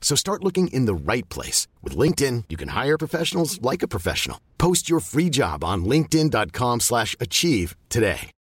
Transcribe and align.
So 0.00 0.16
start 0.16 0.42
looking 0.42 0.66
in 0.72 0.86
the 0.86 1.12
right 1.12 1.28
place. 1.28 1.68
With 1.84 1.96
LinkedIn, 1.96 2.46
you 2.48 2.56
can 2.56 2.70
hire 2.70 2.98
professionals 2.98 3.62
like 3.62 3.84
a 3.84 3.88
professional. 3.88 4.38
Post 4.58 4.90
your 4.90 4.98
free 4.98 5.30
job 5.30 5.62
on 5.62 5.84
linkedin.com 5.84 6.80
slash 6.80 7.14
achieve 7.20 7.76
today. 7.88 8.32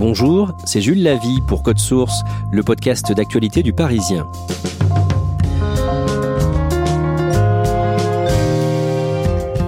Bonjour, 0.00 0.56
c'est 0.64 0.80
Jules 0.80 1.02
Lavie 1.02 1.40
pour 1.46 1.62
Code 1.62 1.78
Source, 1.78 2.22
le 2.52 2.62
podcast 2.62 3.12
d'actualité 3.12 3.62
du 3.62 3.74
Parisien. 3.74 4.26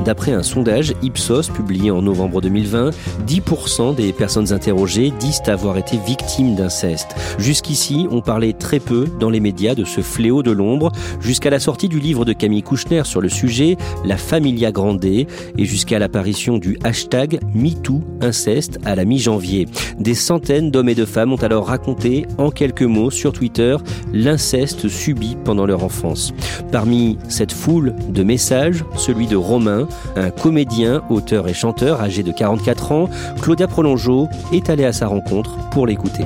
D'après 0.05 0.33
un 0.33 0.43
sondage 0.43 0.95
Ipsos 1.03 1.49
publié 1.55 1.91
en 1.91 2.03
novembre 2.03 2.41
2020, 2.41 2.91
10% 3.27 3.95
des 3.95 4.13
personnes 4.13 4.53
interrogées 4.53 5.13
disent 5.21 5.43
avoir 5.47 5.77
été 5.77 5.99
victimes 5.99 6.55
d'inceste. 6.57 7.15
Jusqu'ici, 7.39 8.07
on 8.11 8.21
parlait 8.21 8.53
très 8.53 8.81
peu 8.81 9.07
dans 9.21 9.31
les 9.31 9.41
médias 9.41 9.75
de 9.75 9.85
ce 9.85 10.01
fléau 10.01 10.43
de 10.43 10.51
l'ombre, 10.51 10.91
jusqu'à 11.21 11.51
la 11.51 11.61
sortie 11.61 11.89
du 11.89 12.01
livre 12.01 12.25
de 12.25 12.33
Camille 12.33 12.63
Kouchner 12.63 13.03
sur 13.05 13.21
le 13.21 13.29
sujet, 13.29 13.77
La 14.05 14.17
Familia 14.17 14.73
Grande, 14.73 15.05
et 15.05 15.27
jusqu'à 15.59 15.99
l'apparition 15.99 16.59
du 16.59 16.79
hashtag 16.85 17.41
MeTooInceste 17.55 18.79
à 18.85 18.95
la 18.95 19.05
mi-janvier. 19.05 19.67
Des 19.99 20.15
centaines 20.15 20.71
d'hommes 20.71 20.89
et 20.89 20.95
de 20.95 21.05
femmes 21.05 21.33
ont 21.33 21.43
alors 21.43 21.67
raconté, 21.67 22.27
en 22.39 22.51
quelques 22.51 22.83
mots 22.83 23.11
sur 23.11 23.33
Twitter, 23.33 23.77
l'inceste 24.13 24.89
subi 24.89 25.37
pendant 25.45 25.67
leur 25.67 25.85
enfance. 25.85 26.33
Parmi 26.71 27.19
cette 27.29 27.53
foule 27.53 27.95
de 28.09 28.23
messages, 28.23 28.85
celui 28.97 29.27
de 29.27 29.37
Romain, 29.37 29.89
un 30.17 30.31
comédien, 30.31 31.03
auteur 31.09 31.49
et 31.49 31.55
chanteur 31.55 32.01
âgé 32.01 32.23
de 32.23 32.33
44 32.33 32.93
ans, 32.93 33.09
Claudia 33.41 33.67
Prolongeau 33.67 34.29
est 34.53 34.71
allée 34.71 34.85
à 34.85 34.93
sa 34.93 35.07
rencontre 35.07 35.57
pour 35.71 35.87
l'écouter. 35.87 36.25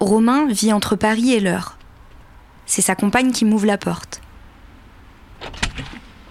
Romain 0.00 0.46
vit 0.46 0.72
entre 0.72 0.94
Paris 0.94 1.32
et 1.32 1.40
l'Eure. 1.40 1.76
C'est 2.64 2.82
sa 2.82 2.94
compagne 2.94 3.32
qui 3.32 3.44
m'ouvre 3.44 3.66
la 3.66 3.76
porte. 3.76 4.15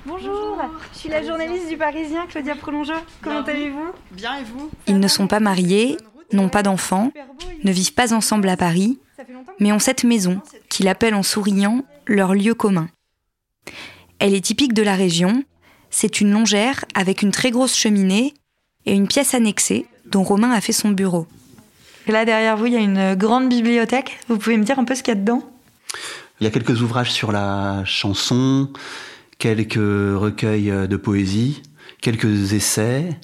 Bonjour, 0.08 0.62
je 0.94 1.00
suis 1.00 1.10
la 1.10 1.24
journaliste 1.24 1.68
du 1.68 1.78
Parisien, 1.78 2.28
Claudia 2.28 2.56
Prolongeau. 2.56 2.94
Comment 3.24 3.42
allez-vous? 3.42 3.92
Bien 4.12 4.38
et 4.38 4.44
vous? 4.44 4.70
Ils 4.86 5.00
ne 5.00 5.08
sont 5.08 5.26
pas 5.26 5.40
mariés, 5.40 5.98
n'ont 6.32 6.50
pas 6.50 6.62
d'enfants, 6.62 7.12
ne 7.64 7.72
vivent 7.72 7.96
pas 7.96 8.14
ensemble 8.14 8.48
à 8.50 8.56
Paris, 8.56 9.00
mais 9.60 9.72
ont 9.72 9.80
cette 9.80 10.04
maison 10.04 10.42
qu'il 10.70 10.88
appelle 10.90 11.16
en 11.16 11.24
souriant 11.24 11.84
leur 12.06 12.36
lieu 12.36 12.54
commun. 12.54 12.88
Elle 14.20 14.36
est 14.36 14.46
typique 14.46 14.74
de 14.74 14.84
la 14.84 14.94
région, 14.94 15.44
c'est 15.90 16.22
une 16.22 16.32
longère 16.32 16.86
avec 16.94 17.24
une 17.24 17.32
très 17.32 17.50
grosse 17.50 17.76
cheminée 17.76 18.36
et 18.86 18.94
une 18.94 19.08
pièce 19.08 19.34
annexée 19.34 19.88
dont 20.06 20.22
Romain 20.22 20.52
a 20.52 20.62
fait 20.62 20.72
son 20.72 20.90
bureau. 20.90 21.26
Et 22.06 22.12
là 22.12 22.26
derrière 22.26 22.58
vous, 22.58 22.68
il 22.68 22.74
y 22.74 22.78
a 22.78 22.80
une 22.80 23.16
grande 23.16 23.50
bibliothèque. 23.50 24.20
Vous 24.28 24.38
pouvez 24.38 24.58
me 24.58 24.66
dire 24.66 24.78
un 24.78 24.84
peu 24.84 24.94
ce 24.94 25.02
qu'il 25.02 25.16
y 25.16 25.18
a 25.18 25.20
dedans? 25.20 25.42
Il 26.40 26.44
y 26.44 26.48
a 26.48 26.52
quelques 26.52 26.84
ouvrages 26.84 27.12
sur 27.12 27.32
la 27.32 27.84
chanson, 27.86 28.70
quelques 29.38 29.75
recueils 29.75 30.88
de 30.88 30.97
poésie, 30.97 31.62
quelques 32.01 32.53
essais. 32.53 33.18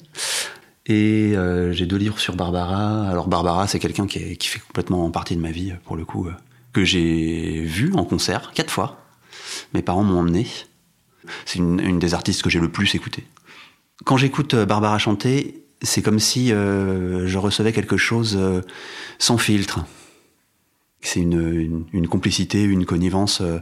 Et 0.86 1.36
euh, 1.36 1.72
j'ai 1.72 1.86
deux 1.86 1.96
livres 1.96 2.18
sur 2.18 2.34
Barbara. 2.34 3.08
Alors 3.08 3.28
Barbara, 3.28 3.66
c'est 3.68 3.78
quelqu'un 3.78 4.06
qui, 4.06 4.36
fait 4.40 4.58
complètement 4.58 5.10
partie 5.10 5.36
de 5.36 5.40
ma 5.40 5.52
vie, 5.52 5.74
pour 5.84 5.96
le 5.96 6.04
coup, 6.04 6.26
euh, 6.26 6.32
que 6.72 6.84
j'ai 6.84 7.62
vu 7.62 7.92
en 7.94 8.04
concert 8.04 8.50
quatre 8.52 8.70
fois. 8.70 9.04
Mes 9.74 9.82
parents 9.82 10.02
m'ont 10.02 10.18
emmené. 10.18 10.46
C'est 11.44 11.60
une, 11.60 11.98
des 11.98 12.14
artistes 12.14 12.42
que 12.42 12.50
j'ai 12.50 12.58
le 12.58 12.68
plus 12.68 12.94
écouté. 12.94 13.24
Quand 14.04 14.16
j'écoute 14.16 14.54
euh, 14.54 14.66
Barbara 14.66 14.98
chanter, 14.98 15.62
c'est 15.82 16.02
comme 16.02 16.18
si 16.18 16.52
euh, 16.52 17.26
je 17.26 17.38
recevais 17.38 17.72
quelque 17.72 17.96
chose 17.96 18.36
euh, 18.36 18.62
sans 19.18 19.38
filtre. 19.38 19.84
C'est 21.00 21.20
une, 21.20 22.08
complicité, 22.08 22.62
une 22.62 22.86
connivence 22.86 23.40
euh, 23.40 23.58
euh, 23.58 23.60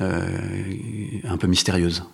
un 0.00 1.36
peu 1.36 1.46
mystérieuse. 1.46 2.04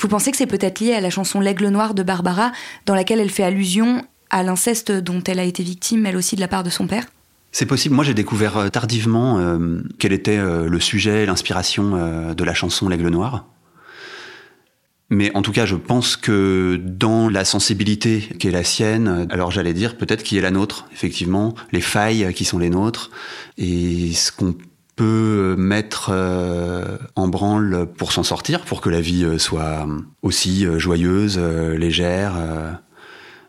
Vous 0.00 0.08
pensez 0.08 0.30
que 0.30 0.36
c'est 0.36 0.46
peut-être 0.46 0.80
lié 0.80 0.94
à 0.94 1.00
la 1.00 1.10
chanson 1.10 1.40
L'Aigle 1.40 1.68
Noir 1.68 1.92
de 1.92 2.02
Barbara, 2.02 2.52
dans 2.86 2.94
laquelle 2.94 3.20
elle 3.20 3.30
fait 3.30 3.42
allusion 3.42 4.04
à 4.30 4.42
l'inceste 4.42 4.92
dont 4.92 5.22
elle 5.24 5.40
a 5.40 5.44
été 5.44 5.62
victime, 5.62 6.06
elle 6.06 6.16
aussi, 6.16 6.36
de 6.36 6.40
la 6.40 6.48
part 6.48 6.62
de 6.62 6.70
son 6.70 6.86
père? 6.86 7.06
C'est 7.50 7.66
possible. 7.66 7.94
Moi, 7.94 8.04
j'ai 8.04 8.14
découvert 8.14 8.58
euh, 8.58 8.68
tardivement 8.68 9.38
euh, 9.38 9.82
quel 9.98 10.12
était 10.12 10.36
euh, 10.36 10.68
le 10.68 10.80
sujet, 10.80 11.26
l'inspiration 11.26 11.96
euh, 11.96 12.34
de 12.34 12.44
la 12.44 12.54
chanson 12.54 12.88
L'Aigle 12.88 13.08
Noir. 13.08 13.46
Mais 15.10 15.34
en 15.34 15.40
tout 15.40 15.52
cas, 15.52 15.64
je 15.64 15.74
pense 15.74 16.16
que 16.16 16.78
dans 16.84 17.30
la 17.30 17.46
sensibilité 17.46 18.20
qui 18.38 18.48
est 18.48 18.50
la 18.50 18.64
sienne, 18.64 19.08
euh, 19.08 19.26
alors 19.30 19.50
j'allais 19.50 19.72
dire 19.72 19.96
peut-être 19.96 20.22
qui 20.22 20.36
est 20.36 20.42
la 20.42 20.50
nôtre, 20.50 20.86
effectivement, 20.92 21.54
les 21.72 21.80
failles 21.80 22.34
qui 22.34 22.44
sont 22.44 22.58
les 22.58 22.68
nôtres, 22.68 23.10
et 23.56 24.12
ce 24.12 24.30
qu'on 24.30 24.54
peut 24.98 25.54
mettre 25.56 26.10
euh, 26.12 26.98
en 27.14 27.28
branle 27.28 27.86
pour 27.96 28.10
s'en 28.12 28.24
sortir, 28.24 28.62
pour 28.64 28.80
que 28.80 28.90
la 28.90 29.00
vie 29.00 29.24
euh, 29.24 29.38
soit 29.38 29.86
aussi 30.22 30.66
euh, 30.66 30.78
joyeuse, 30.78 31.36
euh, 31.38 31.78
légère, 31.78 32.34
euh, 32.36 32.72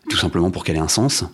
tout 0.08 0.16
simplement 0.16 0.50
pour 0.52 0.62
qu'elle 0.62 0.76
ait 0.76 0.80
un 0.90 0.96
sens. 1.00 1.24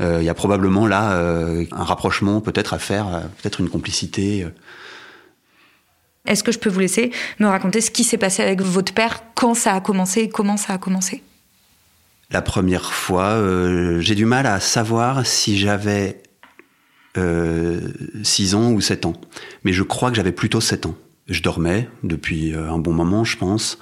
Euh, 0.00 0.18
Il 0.20 0.26
y 0.26 0.28
a 0.28 0.34
probablement 0.34 0.86
là 0.86 1.12
euh, 1.12 1.64
un 1.72 1.84
rapprochement 1.84 2.42
peut-être 2.42 2.74
à 2.74 2.78
faire, 2.78 3.06
euh, 3.08 3.20
peut-être 3.40 3.60
une 3.60 3.70
complicité. 3.70 4.44
euh. 4.44 4.50
Est-ce 6.26 6.44
que 6.44 6.52
je 6.52 6.58
peux 6.58 6.70
vous 6.70 6.80
laisser 6.80 7.10
me 7.38 7.46
raconter 7.46 7.80
ce 7.80 7.90
qui 7.90 8.04
s'est 8.04 8.18
passé 8.18 8.42
avec 8.42 8.60
votre 8.60 8.92
père, 8.92 9.22
quand 9.34 9.54
ça 9.54 9.74
a 9.74 9.80
commencé 9.80 10.20
et 10.20 10.28
comment 10.28 10.58
ça 10.58 10.74
a 10.74 10.78
commencé? 10.78 11.22
La 12.30 12.42
première 12.42 12.92
fois, 12.92 13.30
euh, 13.32 14.00
j'ai 14.00 14.14
du 14.14 14.26
mal 14.26 14.46
à 14.46 14.60
savoir 14.60 15.24
si 15.24 15.56
j'avais 15.56 16.23
6 17.16 18.54
ans 18.54 18.72
ou 18.72 18.80
7 18.80 19.06
ans. 19.06 19.14
Mais 19.64 19.72
je 19.72 19.82
crois 19.82 20.10
que 20.10 20.16
j'avais 20.16 20.32
plutôt 20.32 20.60
7 20.60 20.86
ans. 20.86 20.96
Je 21.28 21.42
dormais 21.42 21.88
depuis 22.02 22.54
euh, 22.54 22.70
un 22.70 22.78
bon 22.78 22.92
moment, 22.92 23.24
je 23.24 23.38
pense. 23.38 23.78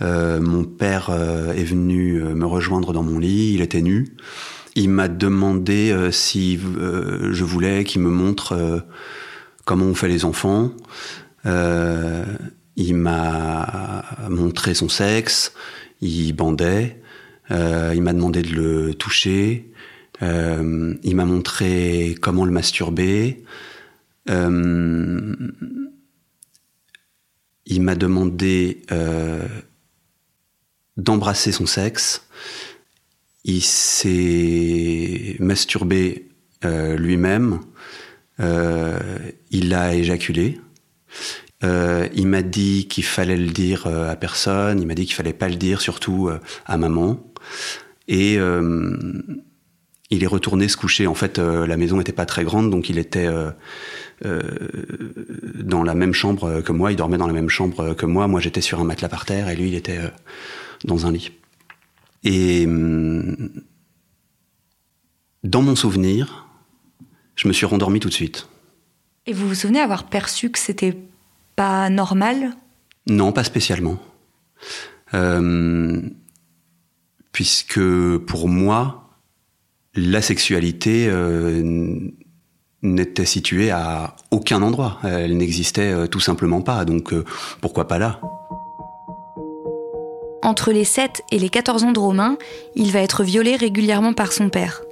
Euh, 0.00 0.40
mon 0.40 0.64
père 0.64 1.10
euh, 1.10 1.52
est 1.52 1.64
venu 1.64 2.22
euh, 2.22 2.34
me 2.34 2.46
rejoindre 2.46 2.92
dans 2.92 3.02
mon 3.02 3.18
lit, 3.18 3.52
il 3.54 3.60
était 3.60 3.82
nu. 3.82 4.16
Il 4.74 4.88
m'a 4.88 5.08
demandé 5.08 5.90
euh, 5.90 6.10
si 6.10 6.58
euh, 6.78 7.32
je 7.32 7.44
voulais 7.44 7.84
qu'il 7.84 8.00
me 8.00 8.10
montre 8.10 8.52
euh, 8.52 8.78
comment 9.64 9.86
on 9.86 9.94
fait 9.94 10.08
les 10.08 10.24
enfants. 10.24 10.70
Euh, 11.46 12.24
il 12.76 12.94
m'a 12.94 14.04
montré 14.30 14.72
son 14.72 14.88
sexe, 14.88 15.52
il 16.00 16.32
bandait, 16.32 17.02
euh, 17.50 17.92
il 17.94 18.02
m'a 18.02 18.12
demandé 18.12 18.42
de 18.42 18.54
le 18.54 18.94
toucher, 18.94 19.72
euh, 20.22 20.94
il 21.02 21.16
m'a 21.16 21.24
montré 21.24 22.16
comment 22.20 22.44
le 22.44 22.50
masturber, 22.50 23.44
euh, 24.28 25.34
il 27.66 27.82
m'a 27.82 27.94
demandé 27.94 28.82
euh, 28.90 29.46
d'embrasser 30.96 31.52
son 31.52 31.66
sexe, 31.66 32.26
il 33.44 33.62
s'est 33.62 35.36
masturbé 35.38 36.28
lui-même, 36.62 37.60
il 38.40 39.74
a 39.74 39.94
éjaculé. 39.94 40.60
Il 41.62 42.26
m'a 42.26 42.42
dit 42.42 42.88
qu'il 42.88 43.04
fallait 43.04 43.36
le 43.36 43.50
dire 43.50 43.86
à 43.86 44.16
personne. 44.16 44.80
Il 44.80 44.86
m'a 44.86 44.94
dit 44.94 45.06
qu'il 45.06 45.14
fallait 45.14 45.32
pas 45.32 45.48
le 45.48 45.54
dire, 45.54 45.80
surtout 45.80 46.28
à 46.66 46.76
maman. 46.76 47.24
Et 48.08 48.38
il 50.10 50.22
est 50.22 50.28
retourné 50.28 50.68
se 50.68 50.76
coucher. 50.76 51.06
En 51.06 51.14
fait, 51.14 51.38
la 51.38 51.76
maison 51.76 51.98
n'était 51.98 52.12
pas 52.12 52.26
très 52.26 52.44
grande, 52.44 52.70
donc 52.70 52.88
il 52.88 52.98
était 52.98 53.28
dans 54.22 55.82
la 55.82 55.94
même 55.94 56.14
chambre 56.14 56.60
que 56.62 56.72
moi. 56.72 56.92
Il 56.92 56.96
dormait 56.96 57.18
dans 57.18 57.26
la 57.26 57.32
même 57.32 57.50
chambre 57.50 57.94
que 57.94 58.06
moi. 58.06 58.26
Moi, 58.26 58.40
j'étais 58.40 58.62
sur 58.62 58.80
un 58.80 58.84
matelas 58.84 59.08
par 59.08 59.26
terre 59.26 59.48
et 59.48 59.56
lui, 59.56 59.68
il 59.68 59.74
était 59.74 60.00
dans 60.84 61.06
un 61.06 61.12
lit. 61.12 61.32
Et 62.24 62.66
hum, 62.66 63.50
dans 65.44 65.62
mon 65.62 65.76
souvenir, 65.76 66.46
je 67.36 67.48
me 67.48 67.52
suis 67.52 67.66
rendormi 67.66 68.00
tout 68.00 68.08
de 68.08 68.14
suite. 68.14 68.48
Et 69.26 69.32
vous 69.32 69.46
vous 69.46 69.54
souvenez 69.54 69.80
avoir 69.80 70.04
perçu 70.04 70.50
que 70.50 70.58
c'était 70.58 70.96
pas 71.54 71.90
normal? 71.90 72.56
Non, 73.06 73.32
pas 73.32 73.44
spécialement. 73.44 73.98
Euh, 75.14 76.02
puisque 77.32 77.80
pour 78.26 78.48
moi, 78.48 79.07
la 79.94 80.22
sexualité 80.22 81.06
euh, 81.08 81.98
n'était 82.82 83.24
située 83.24 83.70
à 83.70 84.14
aucun 84.30 84.62
endroit. 84.62 84.98
Elle 85.04 85.36
n'existait 85.36 85.92
euh, 85.92 86.06
tout 86.06 86.20
simplement 86.20 86.62
pas. 86.62 86.84
Donc 86.84 87.14
pourquoi 87.60 87.88
pas 87.88 87.98
là? 87.98 88.20
Entre 90.42 90.72
les 90.72 90.84
7 90.84 91.22
et 91.32 91.38
les 91.38 91.48
14 91.48 91.84
ans 91.84 91.92
de 91.92 91.98
Romain, 91.98 92.38
il 92.74 92.92
va 92.92 93.00
être 93.00 93.24
violé 93.24 93.56
régulièrement 93.56 94.12
par 94.12 94.32
son 94.32 94.48
père. 94.48 94.82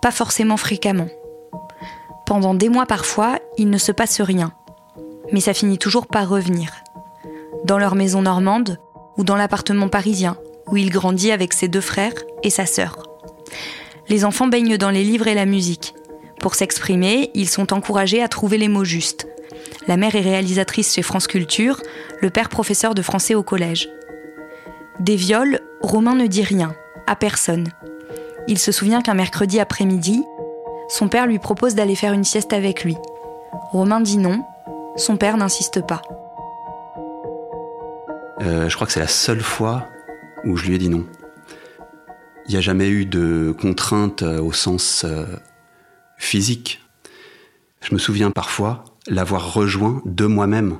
Pas 0.00 0.12
forcément 0.12 0.56
fréquemment. 0.56 1.08
Pendant 2.24 2.54
des 2.54 2.68
mois 2.68 2.86
parfois, 2.86 3.38
il 3.58 3.68
ne 3.68 3.78
se 3.78 3.92
passe 3.92 4.20
rien. 4.20 4.52
Mais 5.32 5.40
ça 5.40 5.54
finit 5.54 5.78
toujours 5.78 6.06
par 6.06 6.28
revenir. 6.28 6.70
Dans 7.64 7.78
leur 7.78 7.94
maison 7.94 8.22
normande 8.22 8.78
ou 9.16 9.24
dans 9.24 9.36
l'appartement 9.36 9.88
parisien, 9.88 10.36
où 10.68 10.76
il 10.76 10.90
grandit 10.90 11.32
avec 11.32 11.52
ses 11.52 11.68
deux 11.68 11.80
frères 11.80 12.14
et 12.42 12.50
sa 12.50 12.66
sœur. 12.66 12.96
Les 14.08 14.24
enfants 14.24 14.48
baignent 14.48 14.76
dans 14.76 14.90
les 14.90 15.04
livres 15.04 15.28
et 15.28 15.34
la 15.34 15.46
musique. 15.46 15.94
Pour 16.40 16.54
s'exprimer, 16.54 17.30
ils 17.34 17.48
sont 17.48 17.72
encouragés 17.72 18.22
à 18.22 18.28
trouver 18.28 18.58
les 18.58 18.68
mots 18.68 18.84
justes. 18.84 19.26
La 19.86 19.96
mère 19.96 20.14
est 20.14 20.20
réalisatrice 20.20 20.94
chez 20.94 21.02
France 21.02 21.26
Culture, 21.26 21.80
le 22.20 22.30
père 22.30 22.48
professeur 22.48 22.94
de 22.94 23.02
français 23.02 23.34
au 23.34 23.42
collège. 23.42 23.88
Des 25.00 25.16
viols, 25.16 25.60
Romain 25.80 26.14
ne 26.14 26.26
dit 26.26 26.42
rien, 26.42 26.74
à 27.06 27.16
personne. 27.16 27.68
Il 28.46 28.58
se 28.58 28.72
souvient 28.72 29.00
qu'un 29.00 29.14
mercredi 29.14 29.58
après-midi, 29.58 30.22
son 30.88 31.08
père 31.08 31.26
lui 31.26 31.38
propose 31.38 31.74
d'aller 31.74 31.96
faire 31.96 32.12
une 32.12 32.24
sieste 32.24 32.52
avec 32.52 32.84
lui. 32.84 32.96
Romain 33.70 34.00
dit 34.00 34.18
non, 34.18 34.44
son 34.96 35.16
père 35.16 35.36
n'insiste 35.36 35.84
pas. 35.86 36.02
Euh, 38.42 38.68
je 38.68 38.74
crois 38.74 38.86
que 38.86 38.92
c'est 38.92 39.00
la 39.00 39.08
seule 39.08 39.40
fois 39.40 39.88
où 40.44 40.56
je 40.56 40.66
lui 40.66 40.74
ai 40.74 40.78
dit 40.78 40.88
non. 40.88 41.04
Il 42.46 42.52
n'y 42.52 42.56
a 42.56 42.60
jamais 42.60 42.88
eu 42.88 43.06
de 43.06 43.54
contrainte 43.58 44.22
euh, 44.22 44.40
au 44.40 44.52
sens 44.52 45.04
euh, 45.04 45.24
physique. 46.18 46.80
Je 47.80 47.94
me 47.94 47.98
souviens 47.98 48.30
parfois 48.30 48.84
l'avoir 49.06 49.52
rejoint 49.52 50.02
de 50.04 50.26
moi-même. 50.26 50.78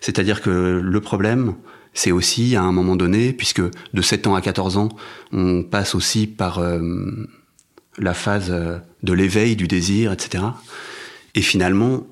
C'est-à-dire 0.00 0.42
que 0.42 0.80
le 0.82 1.00
problème, 1.00 1.54
c'est 1.92 2.12
aussi 2.12 2.56
à 2.56 2.62
un 2.62 2.72
moment 2.72 2.96
donné, 2.96 3.32
puisque 3.32 3.62
de 3.62 4.02
7 4.02 4.26
ans 4.26 4.34
à 4.34 4.40
14 4.40 4.76
ans, 4.76 4.88
on 5.32 5.62
passe 5.62 5.94
aussi 5.94 6.26
par 6.26 6.60
la 7.98 8.14
phase 8.14 8.50
euh, 8.50 8.78
de 9.02 9.12
l'éveil, 9.12 9.56
du 9.56 9.68
désir, 9.68 10.12
etc. 10.12 10.44
Et 11.34 11.42
finalement, 11.42 12.06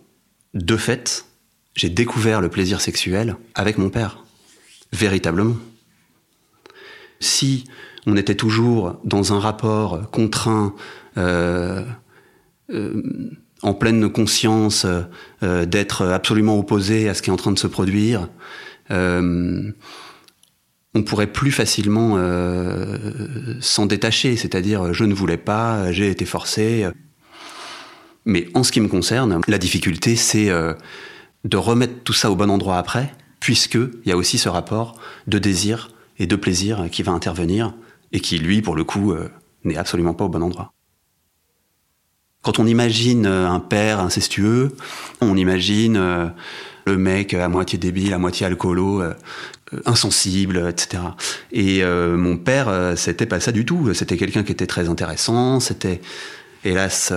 de 0.54 0.76
fait, 0.76 1.26
j'ai 1.74 1.88
découvert 1.88 2.40
le 2.40 2.48
plaisir 2.48 2.80
sexuel 2.80 3.36
avec 3.54 3.78
mon 3.78 3.90
père, 3.90 4.24
véritablement. 4.92 5.56
Si 7.20 7.64
on 8.06 8.16
était 8.16 8.34
toujours 8.34 8.96
dans 9.04 9.32
un 9.32 9.38
rapport 9.38 10.10
contraint, 10.10 10.74
euh, 11.18 11.84
euh, 12.70 13.02
en 13.62 13.74
pleine 13.74 14.10
conscience 14.10 14.86
d'être 15.40 16.06
absolument 16.06 16.58
opposé 16.58 17.08
à 17.08 17.14
ce 17.14 17.22
qui 17.22 17.30
est 17.30 17.32
en 17.32 17.36
train 17.36 17.52
de 17.52 17.58
se 17.60 17.68
produire, 17.68 18.28
on 20.94 21.02
pourrait 21.02 21.26
plus 21.26 21.52
facilement 21.52 22.14
euh, 22.16 23.56
s'en 23.60 23.86
détacher, 23.86 24.36
c'est-à-dire 24.36 24.92
je 24.92 25.04
ne 25.04 25.14
voulais 25.14 25.38
pas, 25.38 25.90
j'ai 25.92 26.10
été 26.10 26.24
forcé. 26.24 26.86
Mais 28.24 28.48
en 28.54 28.62
ce 28.62 28.72
qui 28.72 28.80
me 28.80 28.88
concerne, 28.88 29.40
la 29.48 29.58
difficulté, 29.58 30.16
c'est 30.16 30.50
euh, 30.50 30.74
de 31.44 31.56
remettre 31.56 32.02
tout 32.04 32.12
ça 32.12 32.30
au 32.30 32.36
bon 32.36 32.50
endroit 32.50 32.78
après, 32.78 33.12
puisqu'il 33.40 33.90
y 34.06 34.12
a 34.12 34.16
aussi 34.16 34.38
ce 34.38 34.48
rapport 34.48 35.00
de 35.26 35.38
désir 35.38 35.90
et 36.18 36.26
de 36.26 36.36
plaisir 36.36 36.88
qui 36.90 37.02
va 37.02 37.12
intervenir, 37.12 37.74
et 38.12 38.20
qui, 38.20 38.38
lui, 38.38 38.62
pour 38.62 38.74
le 38.74 38.84
coup, 38.84 39.12
euh, 39.12 39.30
n'est 39.64 39.76
absolument 39.76 40.14
pas 40.14 40.24
au 40.24 40.28
bon 40.28 40.42
endroit. 40.42 40.72
Quand 42.42 42.58
on 42.58 42.66
imagine 42.66 43.26
un 43.26 43.60
père 43.60 44.00
incestueux, 44.00 44.74
on 45.20 45.36
imagine 45.36 46.32
le 46.86 46.98
mec 46.98 47.34
à 47.34 47.48
moitié 47.48 47.78
débile, 47.78 48.14
à 48.14 48.18
moitié 48.18 48.46
alcoolo, 48.46 49.00
euh, 49.72 49.80
insensible, 49.86 50.68
etc. 50.68 51.02
Et 51.52 51.82
euh, 51.82 52.16
mon 52.16 52.36
père, 52.36 52.68
euh, 52.68 52.96
c'était 52.96 53.26
pas 53.26 53.40
ça 53.40 53.52
du 53.52 53.64
tout. 53.64 53.94
C'était 53.94 54.16
quelqu'un 54.16 54.42
qui 54.42 54.52
était 54.52 54.66
très 54.66 54.88
intéressant. 54.88 55.60
C'était, 55.60 56.00
hélas, 56.64 57.12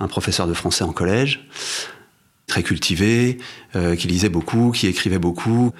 un 0.00 0.08
professeur 0.08 0.46
de 0.46 0.54
français 0.54 0.84
en 0.84 0.92
collège, 0.92 1.46
très 2.46 2.62
cultivé, 2.62 3.38
qui 3.72 4.08
lisait 4.08 4.28
beaucoup, 4.28 4.72
qui 4.72 4.86
écrivait 4.86 5.18
beaucoup. 5.18 5.72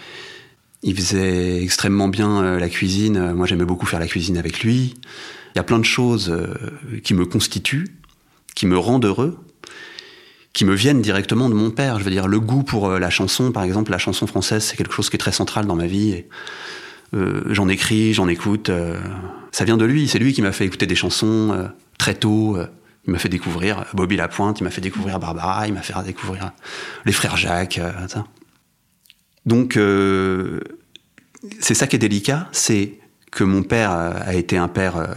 Il 0.83 0.97
faisait 0.97 1.63
extrêmement 1.63 2.09
bien 2.09 2.59
la 2.59 2.69
cuisine. 2.69 3.33
Moi, 3.33 3.47
j'aimais 3.47 3.65
beaucoup 3.65 3.87
faire 3.87 4.01
la 4.01 4.09
cuisine 4.09 4.37
avec 4.37 4.65
lui. 4.65 4.95
Il 5.55 5.59
y 5.59 5.61
a 5.61 5.63
plein 5.63 5.79
de 5.79 5.85
choses 5.85 6.35
qui 7.05 7.15
me 7.15 7.25
constituent, 7.25 7.97
qui 8.55 8.67
me 8.67 8.77
rendent 8.77 9.05
heureux 9.05 9.39
qui 10.53 10.65
me 10.65 10.75
viennent 10.75 11.01
directement 11.01 11.49
de 11.49 11.55
mon 11.55 11.71
père. 11.71 11.99
Je 11.99 12.05
veux 12.05 12.11
dire, 12.11 12.29
le 12.29 12.41
goût 12.41 12.63
pour 12.63 12.89
euh, 12.89 12.99
la 12.99 13.11
chanson, 13.11 13.53
par 13.53 13.63
exemple, 13.63 13.91
la 13.91 13.99
chanson 13.99 14.27
française, 14.27 14.65
c'est 14.65 14.77
quelque 14.77 14.93
chose 14.93 15.09
qui 15.11 15.17
est 15.17 15.19
très 15.19 15.33
central 15.33 15.67
dans 15.67 15.77
ma 15.77 15.87
vie. 15.87 16.25
Euh, 17.15 17.43
j'en 17.47 17.69
écris, 17.69 18.13
j'en 18.13 18.29
écoute. 18.29 18.69
Euh, 18.69 19.01
ça 19.51 19.65
vient 19.65 19.77
de 19.77 19.85
lui. 19.85 20.09
C'est 20.09 20.19
lui 20.19 20.33
qui 20.33 20.43
m'a 20.43 20.53
fait 20.53 20.65
écouter 20.65 20.87
des 20.87 20.95
chansons 20.95 21.53
euh, 21.53 21.69
très 21.99 22.15
tôt. 22.15 22.59
il 23.07 23.13
m'a 23.13 23.19
fait 23.19 23.29
découvrir 23.29 23.85
Bobby 23.95 24.17
Lapointe, 24.17 24.61
il 24.61 24.65
m'a 24.65 24.71
fait 24.71 24.81
découvrir 24.81 25.19
Barbara, 25.19 25.67
il 25.67 25.75
m'a 25.75 25.83
fait 25.83 25.95
découvrir 26.05 26.53
les 27.05 27.13
frères 27.13 27.37
Jacques. 27.37 27.81
Ça. 28.09 28.25
Donc, 29.47 29.79
c'est 31.61 31.75
ça 31.75 31.87
qui 31.87 31.97
est 31.97 31.99
délicat, 31.99 32.49
c'est 32.53 32.99
que 33.31 33.45
mon 33.45 33.63
père 33.63 33.91
a 33.91 34.35
été 34.35 34.57
un 34.57 34.69
père 34.69 35.17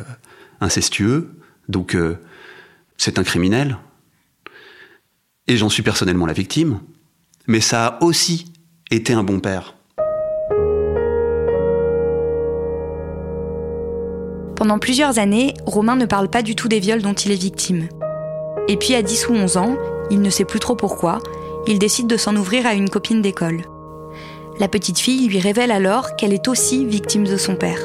incestueux, 0.61 1.31
donc 1.69 1.97
c'est 2.97 3.19
un 3.19 3.23
criminel, 3.23 3.77
et 5.47 5.57
j'en 5.57 5.69
suis 5.69 5.83
personnellement 5.83 6.25
la 6.25 6.33
victime, 6.33 6.79
mais 7.47 7.61
ça 7.61 7.85
a 7.85 8.03
aussi 8.03 8.51
été 8.89 9.13
un 9.13 9.23
bon 9.23 9.39
père. 9.39 9.75
Pendant 14.55 14.79
plusieurs 14.79 15.19
années, 15.19 15.53
Romain 15.65 15.95
ne 15.95 16.05
parle 16.05 16.29
pas 16.29 16.41
du 16.41 16.55
tout 16.55 16.67
des 16.67 16.79
viols 16.79 17.01
dont 17.01 17.13
il 17.13 17.31
est 17.31 17.35
victime. 17.35 17.87
Et 18.67 18.77
puis 18.77 18.95
à 18.95 19.03
10 19.03 19.27
ou 19.27 19.33
11 19.33 19.57
ans, 19.57 19.77
il 20.09 20.21
ne 20.21 20.29
sait 20.29 20.45
plus 20.45 20.59
trop 20.59 20.75
pourquoi, 20.75 21.19
il 21.67 21.77
décide 21.77 22.07
de 22.07 22.17
s'en 22.17 22.35
ouvrir 22.35 22.65
à 22.65 22.73
une 22.73 22.89
copine 22.89 23.21
d'école. 23.21 23.61
La 24.57 24.69
petite 24.69 24.99
fille 24.99 25.27
lui 25.27 25.39
révèle 25.39 25.71
alors 25.71 26.15
qu'elle 26.15 26.33
est 26.33 26.47
aussi 26.47 26.85
victime 26.85 27.25
de 27.25 27.35
son 27.35 27.55
père. 27.55 27.79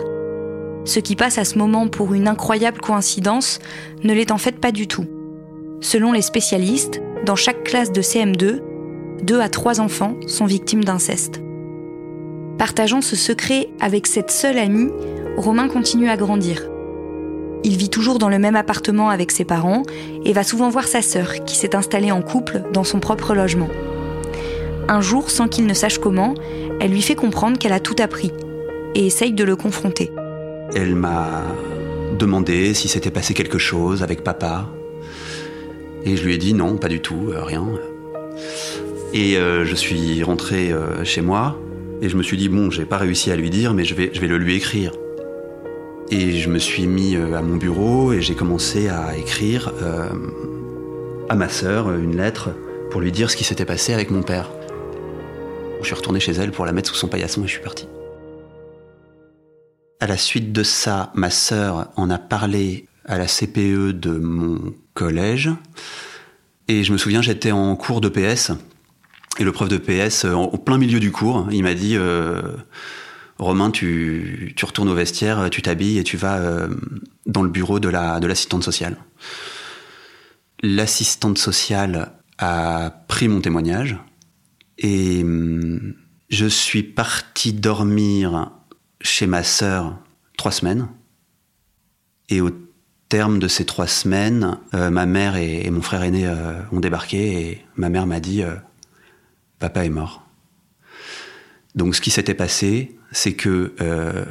Ce 0.85 1.01
qui 1.01 1.17
passe 1.17 1.37
à 1.37 1.45
ce 1.45 1.59
moment 1.59 1.89
pour 1.89 2.15
une 2.15 2.29
incroyable 2.29 2.81
coïncidence 2.81 3.59
ne 4.05 4.15
l'est 4.15 4.31
en 4.31 4.39
fait 4.39 4.59
pas 4.59 4.71
du 4.71 4.87
tout. 4.87 5.07
Selon 5.81 6.13
les 6.13 6.23
spécialistes, 6.23 7.01
dans 7.27 7.35
chaque 7.35 7.65
classe 7.65 7.91
de 7.91 8.03
CM2, 8.03 8.61
deux 9.23 9.41
à 9.41 9.49
trois 9.49 9.81
enfants 9.81 10.15
sont 10.29 10.47
victimes 10.47 10.85
d'inceste. 10.85 11.41
Partageant 12.57 13.01
ce 13.01 13.17
secret 13.17 13.69
avec 13.81 14.07
cette 14.07 14.31
seule 14.31 14.59
amie, 14.59 14.91
Romain 15.37 15.69
continue 15.69 16.09
à 16.09 16.17
grandir. 16.17 16.69
Il 17.65 17.77
vit 17.77 17.91
toujours 17.91 18.19
dans 18.19 18.29
le 18.29 18.39
même 18.39 18.57
appartement 18.57 19.11
avec 19.11 19.33
ses 19.33 19.45
parents 19.45 19.83
et 20.25 20.33
va 20.33 20.45
souvent 20.45 20.69
voir 20.69 20.87
sa 20.87 21.03
sœur 21.03 21.45
qui 21.45 21.57
s'est 21.57 21.75
installée 21.75 22.13
en 22.13 22.23
couple 22.23 22.63
dans 22.73 22.85
son 22.85 23.01
propre 23.01 23.35
logement. 23.35 23.69
Un 24.91 25.01
jour, 25.01 25.31
sans 25.31 25.47
qu'il 25.47 25.67
ne 25.67 25.73
sache 25.73 25.99
comment, 25.99 26.35
elle 26.81 26.91
lui 26.91 27.01
fait 27.01 27.15
comprendre 27.15 27.59
qu'elle 27.59 27.73
a 27.73 27.79
tout 27.79 27.95
appris 28.01 28.33
et 28.97 29.07
essaye 29.07 29.33
de 29.33 29.45
le 29.45 29.55
confronter. 29.55 30.11
Elle 30.75 30.97
m'a 30.97 31.45
demandé 32.19 32.75
si 32.75 32.89
s'était 32.89 33.13
passé 33.13 33.33
quelque 33.33 33.57
chose 33.57 34.03
avec 34.03 34.25
papa, 34.25 34.69
et 36.05 36.17
je 36.17 36.25
lui 36.25 36.35
ai 36.35 36.39
dit 36.39 36.55
non, 36.55 36.77
pas 36.77 36.89
du 36.89 36.99
tout, 36.99 37.29
euh, 37.29 37.45
rien. 37.45 37.65
Et 39.15 39.37
euh, 39.37 39.65
je 39.65 39.77
suis 39.77 40.25
rentré 40.25 40.73
euh, 40.73 41.05
chez 41.05 41.21
moi 41.21 41.57
et 42.03 42.09
je 42.09 42.17
me 42.17 42.25
suis 42.25 42.37
dit 42.37 42.49
bon, 42.49 42.73
j'ai 42.73 42.85
pas 42.85 42.99
réussi 42.99 43.31
à 43.31 43.37
lui 43.37 43.49
dire, 43.49 43.75
mais 43.75 43.85
je 43.85 43.95
vais, 43.95 44.11
je 44.13 44.21
vais 44.21 44.27
le 44.27 44.39
lui 44.39 44.57
écrire. 44.57 44.91
Et 46.11 46.33
je 46.33 46.51
me 46.51 46.59
suis 46.59 46.89
mis 46.89 47.15
à 47.15 47.43
mon 47.43 47.55
bureau 47.59 48.13
et 48.13 48.21
j'ai 48.21 48.35
commencé 48.35 48.89
à 48.89 49.17
écrire 49.17 49.73
à 51.29 51.37
ma 51.37 51.49
sœur 51.49 51.95
une 51.95 52.17
lettre 52.17 52.51
pour 52.91 53.01
lui 53.01 53.13
dire 53.13 53.31
ce 53.31 53.37
qui 53.37 53.45
s'était 53.45 53.65
passé 53.65 53.95
avec 53.95 54.11
mon 54.11 54.23
père. 54.23 54.51
Je 55.81 55.87
suis 55.87 55.95
retourné 55.95 56.21
chez 56.21 56.33
elle 56.33 56.53
pour 56.53 56.67
la 56.67 56.73
mettre 56.73 56.91
sous 56.91 56.97
son 56.97 57.09
paillasson 57.09 57.43
et 57.43 57.47
je 57.47 57.53
suis 57.53 57.63
parti. 57.63 57.87
À 60.01 60.07
la 60.07 60.17
suite 60.17 60.53
de 60.53 60.63
ça, 60.63 61.11
ma 61.15 61.31
sœur 61.31 61.91
en 61.97 62.11
a 62.11 62.19
parlé 62.19 62.87
à 63.05 63.19
la 63.19 63.27
CPE 63.27 63.93
de 63.93 64.11
mon 64.11 64.75
collège. 64.95 65.51
Et 66.69 66.85
je 66.85 66.93
me 66.93 66.99
souviens, 66.99 67.23
j'étais 67.23 67.51
en 67.51 67.77
cours 67.77 68.01
de 68.01 68.09
PS. 68.09 68.53
Et 69.39 69.45
le 69.45 69.53
prof 69.53 69.69
de 69.69 69.79
PS, 69.79 70.25
en, 70.25 70.49
plein 70.49 70.79
milieu 70.79 71.01
du 71.01 71.13
cours, 71.13 71.49
il 71.51 71.63
m'a 71.63 71.75
dit 71.75 71.97
euh, 71.97 72.43
Romain, 73.39 73.71
tu, 73.71 74.55
retournes 74.63 74.89
au 74.89 74.95
vestiaire, 74.95 75.49
tu 75.51 75.63
t'habilles 75.63 75.99
et 75.99 76.05
tu 76.05 76.17
vas 76.17 76.39
euh, 76.39 76.69
dans 77.27 77.43
le 77.43 77.49
bureau 77.49 77.81
de 77.81 77.89
la 77.89 78.21
de 78.21 78.27
l'assistante 78.27 78.63
sociale. 78.63 78.97
L'assistante 80.63 81.39
sociale 81.39 82.13
a 82.39 82.91
pris 83.09 83.29
mon 83.29 83.41
témoignage 83.41 83.97
et 84.81 85.23
hum, 85.23 85.95
je 86.31 86.47
suis 86.47 86.83
parti 86.83 87.53
dormir 87.53 88.51
chez 89.01 89.27
ma 89.27 89.43
sœur 89.43 89.99
trois 90.37 90.53
semaines. 90.53 90.89
Et 92.29 92.41
au 92.41 92.51
terme 93.09 93.41
de 93.41 93.49
ces 93.49 93.67
trois 93.67 93.89
semaines, 93.89 94.57
euh, 94.75 94.91
ma 94.91 95.05
mère 95.05 95.37
et, 95.37 95.69
mon 95.71 95.83
frère 95.83 96.03
aîné 96.03 96.27
euh, 96.27 96.61
ont 96.73 96.81
débarqué 96.81 97.51
et 97.51 97.65
ma 97.77 97.89
mère 97.89 98.07
m'a 98.07 98.21
dit 98.21 98.43
euh, 98.43 98.55
Papa 99.59 99.85
est 99.85 99.91
mort. 99.91 100.25
Donc 101.75 101.95
ce 101.95 102.01
qui 102.01 102.11
s'était 102.11 102.35
passé, 102.35 102.97
c'est 103.13 103.35
que 103.35 103.75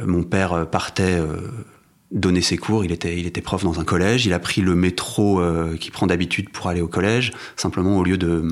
mon 0.05 0.23
père 0.23 0.69
partait 0.69 1.21
donner 2.11 2.41
ses 2.41 2.57
cours, 2.57 2.83
il 2.83 2.91
était, 2.91 3.17
il 3.17 3.25
était 3.25 3.41
prof 3.41 3.63
dans 3.63 3.79
un 3.79 3.85
collège, 3.85 4.25
il 4.25 4.33
a 4.33 4.39
pris 4.39 4.59
le 4.59 4.75
métro 4.75 5.41
qu'il 5.79 5.91
prend 5.93 6.05
d'habitude 6.05 6.49
pour 6.49 6.67
aller 6.67 6.81
au 6.81 6.89
collège, 6.89 7.31
simplement 7.55 7.97
au 7.97 8.03
lieu 8.03 8.17
de 8.17 8.45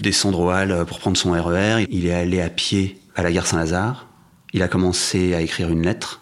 descendre 0.00 0.40
au 0.40 0.50
hall 0.50 0.84
pour 0.86 0.98
prendre 0.98 1.16
son 1.16 1.32
RER, 1.32 1.82
e 1.82 1.86
il 1.90 2.06
est 2.06 2.14
allé 2.14 2.40
à 2.40 2.50
pied 2.50 3.00
à 3.14 3.22
la 3.22 3.32
gare 3.32 3.46
Saint-Lazare, 3.46 4.08
il 4.54 4.62
a 4.62 4.68
commencé 4.68 5.34
à 5.34 5.40
écrire 5.40 5.68
une 5.70 5.82
lettre. 5.82 6.20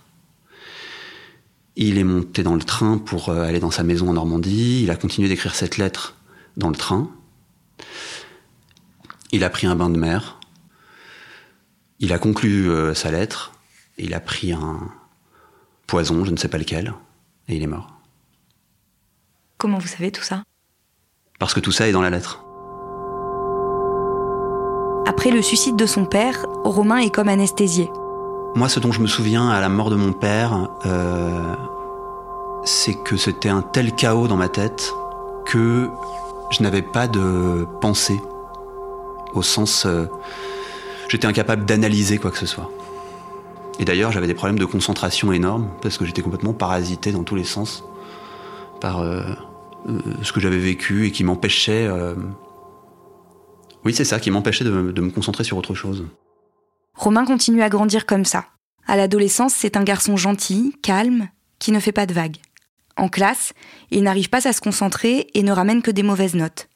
Il 1.76 1.99
est 1.99 2.05
monté 2.05 2.43
dans 2.43 2.55
le 2.55 2.62
train 2.62 2.97
pour 2.97 3.29
euh, 3.29 3.45
aller 3.45 3.61
dans 3.61 3.71
sa 3.71 3.83
maison 3.83 4.09
en 4.09 4.14
Normandie. 4.14 4.83
Il 4.83 4.91
a 4.91 4.97
continué 4.97 5.29
d'écrire 5.29 5.55
cette 5.55 5.76
lettre 5.76 6.17
dans 6.57 6.71
le 6.71 6.75
train. 6.75 7.11
Il 9.33 9.45
a 9.45 9.50
pris 9.50 9.67
un 9.67 9.76
bain 9.76 9.91
de 9.91 9.99
mer. 9.99 10.41
Il 11.99 12.12
a 12.14 12.19
conclu 12.19 12.71
euh, 12.71 12.95
sa 12.95 13.11
lettre. 13.11 13.52
Il 13.99 14.14
a 14.14 14.21
pris 14.21 14.52
un 14.52 14.91
poison, 15.87 16.25
je 16.25 16.31
ne 16.31 16.37
sais 16.38 16.49
pas 16.49 16.59
lequel, 16.59 16.95
et 17.49 17.57
il 17.57 17.62
est 17.62 17.67
mort. 17.67 18.00
Comment 19.59 19.79
vous 19.79 19.88
savez 19.88 20.11
tout 20.11 20.23
ça? 20.23 20.43
Parce 21.38 21.52
que 21.52 21.61
tout 21.61 21.73
ça 21.73 21.87
est 21.87 21.93
dans 21.93 22.00
la 22.00 22.09
lettre. 22.09 22.45
Après 25.04 25.32
le 25.32 25.42
suicide 25.42 25.75
de 25.75 25.87
son 25.87 26.04
père, 26.04 26.47
Romain 26.62 26.99
est 26.99 27.11
comme 27.11 27.28
anesthésié. 27.28 27.90
Moi, 28.54 28.68
ce 28.68 28.78
dont 28.78 28.92
je 28.92 29.00
me 29.00 29.09
souviens 29.09 29.49
à 29.49 29.61
la 29.61 29.68
mort 29.68 29.90
de 29.90 29.97
mon 29.97 30.12
père, 30.12 30.68
euh, 30.87 31.54
c'est 32.64 32.94
que 32.94 33.16
c'était 33.16 33.49
un 33.49 33.62
tel 33.62 33.94
chaos 33.94 34.28
dans 34.28 34.37
ma 34.37 34.49
tête 34.49 34.92
que 35.44 35.90
je 36.50 36.62
n'avais 36.62 36.82
pas 36.82 37.09
de 37.09 37.66
pensée. 37.80 38.21
Au 39.35 39.42
sens, 39.42 39.87
euh, 39.87 40.06
j'étais 41.09 41.26
incapable 41.26 41.64
d'analyser 41.64 42.18
quoi 42.18 42.30
que 42.30 42.38
ce 42.38 42.47
soit. 42.47 42.71
Et 43.80 43.85
d'ailleurs, 43.85 44.12
j'avais 44.12 44.28
des 44.28 44.35
problèmes 44.35 44.59
de 44.59 44.66
concentration 44.66 45.32
énormes 45.32 45.68
parce 45.80 45.99
que 45.99 46.04
j'étais 46.04 46.23
complètement 46.23 46.52
parasité 46.52 47.11
dans 47.11 47.25
tous 47.25 47.35
les 47.35 47.44
sens 47.44 47.82
par 48.80 49.00
euh, 49.00 49.23
ce 50.23 50.30
que 50.30 50.38
j'avais 50.38 50.59
vécu 50.59 51.06
et 51.06 51.11
qui 51.11 51.25
m'empêchait. 51.25 51.88
Oui, 53.84 53.94
c'est 53.94 54.04
ça, 54.04 54.20
qui 54.20 54.30
m'empêchait 54.30 54.64
de 54.64 54.70
me 54.70 55.10
concentrer 55.10 55.44
sur 55.44 55.56
autre 55.56 55.74
chose. 55.74 56.06
Romain 56.94 57.24
continue 57.24 57.62
à 57.62 57.68
grandir 57.68 58.06
comme 58.06 58.24
ça. 58.24 58.46
À 58.86 58.96
l'adolescence, 58.96 59.54
c'est 59.54 59.76
un 59.76 59.84
garçon 59.84 60.16
gentil, 60.16 60.76
calme, 60.82 61.28
qui 61.58 61.72
ne 61.72 61.80
fait 61.80 61.92
pas 61.92 62.06
de 62.06 62.14
vagues. 62.14 62.38
En 62.96 63.08
classe, 63.08 63.52
il 63.90 64.02
n'arrive 64.02 64.28
pas 64.28 64.46
à 64.46 64.52
se 64.52 64.60
concentrer 64.60 65.28
et 65.34 65.42
ne 65.42 65.52
ramène 65.52 65.82
que 65.82 65.90
des 65.90 66.02
mauvaises 66.02 66.34
notes. 66.34 66.68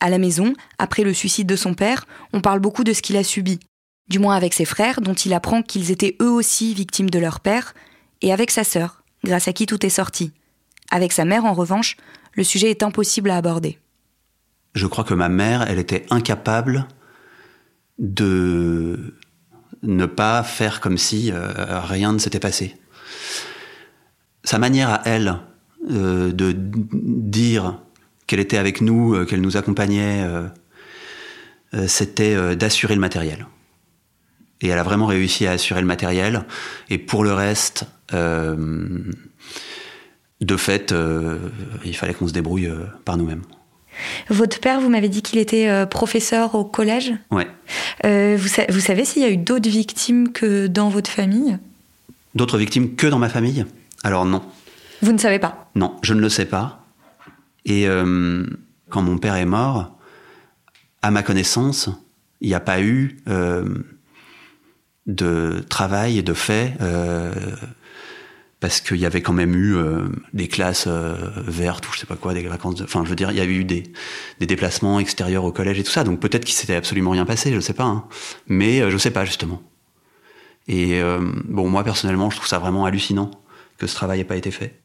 À 0.00 0.10
la 0.10 0.18
maison, 0.18 0.52
après 0.78 1.04
le 1.04 1.14
suicide 1.14 1.46
de 1.46 1.56
son 1.56 1.74
père, 1.74 2.04
on 2.32 2.40
parle 2.40 2.60
beaucoup 2.60 2.84
de 2.84 2.92
ce 2.92 3.00
qu'il 3.00 3.16
a 3.16 3.24
subi, 3.24 3.60
du 4.08 4.18
moins 4.18 4.36
avec 4.36 4.52
ses 4.52 4.64
frères, 4.64 5.00
dont 5.00 5.14
il 5.14 5.32
apprend 5.32 5.62
qu'ils 5.62 5.90
étaient 5.90 6.16
eux 6.20 6.30
aussi 6.30 6.74
victimes 6.74 7.10
de 7.10 7.18
leur 7.18 7.40
père, 7.40 7.74
et 8.20 8.32
avec 8.32 8.50
sa 8.50 8.64
sœur, 8.64 9.02
grâce 9.22 9.48
à 9.48 9.52
qui 9.52 9.66
tout 9.66 9.84
est 9.86 9.90
sorti. 9.90 10.32
Avec 10.90 11.12
sa 11.12 11.24
mère, 11.24 11.44
en 11.44 11.54
revanche, 11.54 11.96
le 12.34 12.44
sujet 12.44 12.70
est 12.70 12.82
impossible 12.82 13.30
à 13.30 13.36
aborder. 13.36 13.78
Je 14.74 14.86
crois 14.86 15.04
que 15.04 15.14
ma 15.14 15.28
mère, 15.28 15.64
elle 15.68 15.78
était 15.78 16.04
incapable 16.10 16.86
de 17.98 19.14
ne 19.82 20.06
pas 20.06 20.42
faire 20.42 20.80
comme 20.80 20.98
si 20.98 21.30
euh, 21.30 21.80
rien 21.80 22.12
ne 22.12 22.18
s'était 22.18 22.40
passé. 22.40 22.74
Sa 24.42 24.58
manière 24.58 24.90
à 24.90 25.02
elle 25.04 25.38
euh, 25.90 26.32
de 26.32 26.54
dire 26.56 27.78
qu'elle 28.26 28.40
était 28.40 28.56
avec 28.56 28.80
nous, 28.80 29.14
euh, 29.14 29.24
qu'elle 29.24 29.40
nous 29.40 29.56
accompagnait, 29.56 30.26
c'était 31.88 32.54
d'assurer 32.54 32.94
le 32.94 33.00
matériel. 33.00 33.48
Et 34.60 34.68
elle 34.68 34.78
a 34.78 34.84
vraiment 34.84 35.06
réussi 35.06 35.44
à 35.48 35.50
assurer 35.50 35.80
le 35.80 35.88
matériel. 35.88 36.44
Et 36.88 36.98
pour 36.98 37.24
le 37.24 37.32
reste, 37.32 37.84
de 38.12 39.12
fait, 40.56 40.94
il 41.84 41.96
fallait 41.96 42.14
qu'on 42.14 42.28
se 42.28 42.32
débrouille 42.32 42.70
par 43.04 43.16
nous-mêmes. 43.16 43.42
Votre 44.28 44.60
père, 44.60 44.80
vous 44.80 44.88
m'avez 44.88 45.08
dit 45.08 45.22
qu'il 45.22 45.38
était 45.38 45.68
euh, 45.68 45.86
professeur 45.86 46.54
au 46.54 46.64
collège 46.64 47.12
Ouais. 47.30 47.46
Euh, 48.04 48.36
vous, 48.38 48.48
vous, 48.68 48.80
savez 48.80 49.04
s'il 49.04 49.22
y 49.22 49.24
a 49.24 49.30
eu 49.30 49.36
d'autres 49.36 49.68
victimes 49.68 50.32
que 50.32 50.66
dans 50.66 50.88
votre 50.88 51.10
famille? 51.10 51.58
D'autres 52.34 52.58
victimes 52.58 52.96
que 52.96 53.06
dans 53.06 53.18
ma 53.18 53.28
famille? 53.28 53.64
Alors 54.02 54.24
non. 54.24 54.42
Vous 55.02 55.12
ne 55.12 55.18
savez 55.18 55.38
pas? 55.38 55.70
Non, 55.74 55.96
je 56.02 56.14
ne 56.14 56.20
le 56.20 56.28
sais 56.28 56.46
pas. 56.46 56.84
Et 57.64 57.86
euh, 57.88 58.44
quand 58.90 59.02
mon 59.02 59.18
père 59.18 59.36
est 59.36 59.46
mort, 59.46 59.96
à 61.02 61.10
ma 61.10 61.22
connaissance, 61.22 61.88
il 62.40 62.48
n'y 62.48 62.54
a 62.54 62.60
pas 62.60 62.80
eu 62.80 63.18
de 65.06 65.64
travail 65.68 66.18
et 66.18 66.22
de 66.22 66.34
fait 66.34 66.74
parce 68.64 68.80
qu'il 68.80 68.96
y 68.96 69.04
avait 69.04 69.20
quand 69.20 69.34
même 69.34 69.54
eu 69.54 69.76
euh, 69.76 70.06
des 70.32 70.48
classes 70.48 70.86
euh, 70.86 71.16
vertes 71.46 71.86
ou 71.86 71.92
je 71.92 71.98
sais 71.98 72.06
pas 72.06 72.16
quoi, 72.16 72.32
des 72.32 72.40
vacances. 72.44 72.80
Enfin, 72.80 73.04
je 73.04 73.10
veux 73.10 73.14
dire, 73.14 73.30
il 73.30 73.36
y 73.36 73.42
avait 73.42 73.52
eu 73.52 73.64
des, 73.64 73.82
déplacements 74.40 74.98
extérieurs 75.00 75.44
au 75.44 75.52
collège 75.52 75.78
et 75.78 75.82
tout 75.82 75.90
ça. 75.90 76.02
Donc 76.02 76.18
peut-être 76.18 76.46
qu'il 76.46 76.54
s'était 76.54 76.74
absolument 76.74 77.10
rien 77.10 77.26
passé, 77.26 77.52
je 77.52 77.60
sais 77.60 77.74
pas. 77.74 77.84
Hein. 77.84 78.06
Mais 78.46 78.80
euh, 78.80 78.88
je 78.88 78.96
sais 78.96 79.10
pas 79.10 79.26
justement. 79.26 79.60
Et 80.66 81.02
bon, 81.46 81.68
moi 81.68 81.84
personnellement, 81.84 82.30
je 82.30 82.36
trouve 82.36 82.48
ça 82.48 82.58
vraiment 82.58 82.86
hallucinant 82.86 83.30
que 83.76 83.86
ce 83.86 83.94
travail 83.94 84.20
n'ait 84.20 84.24
pas 84.24 84.36
été 84.36 84.50
fait. 84.50 84.80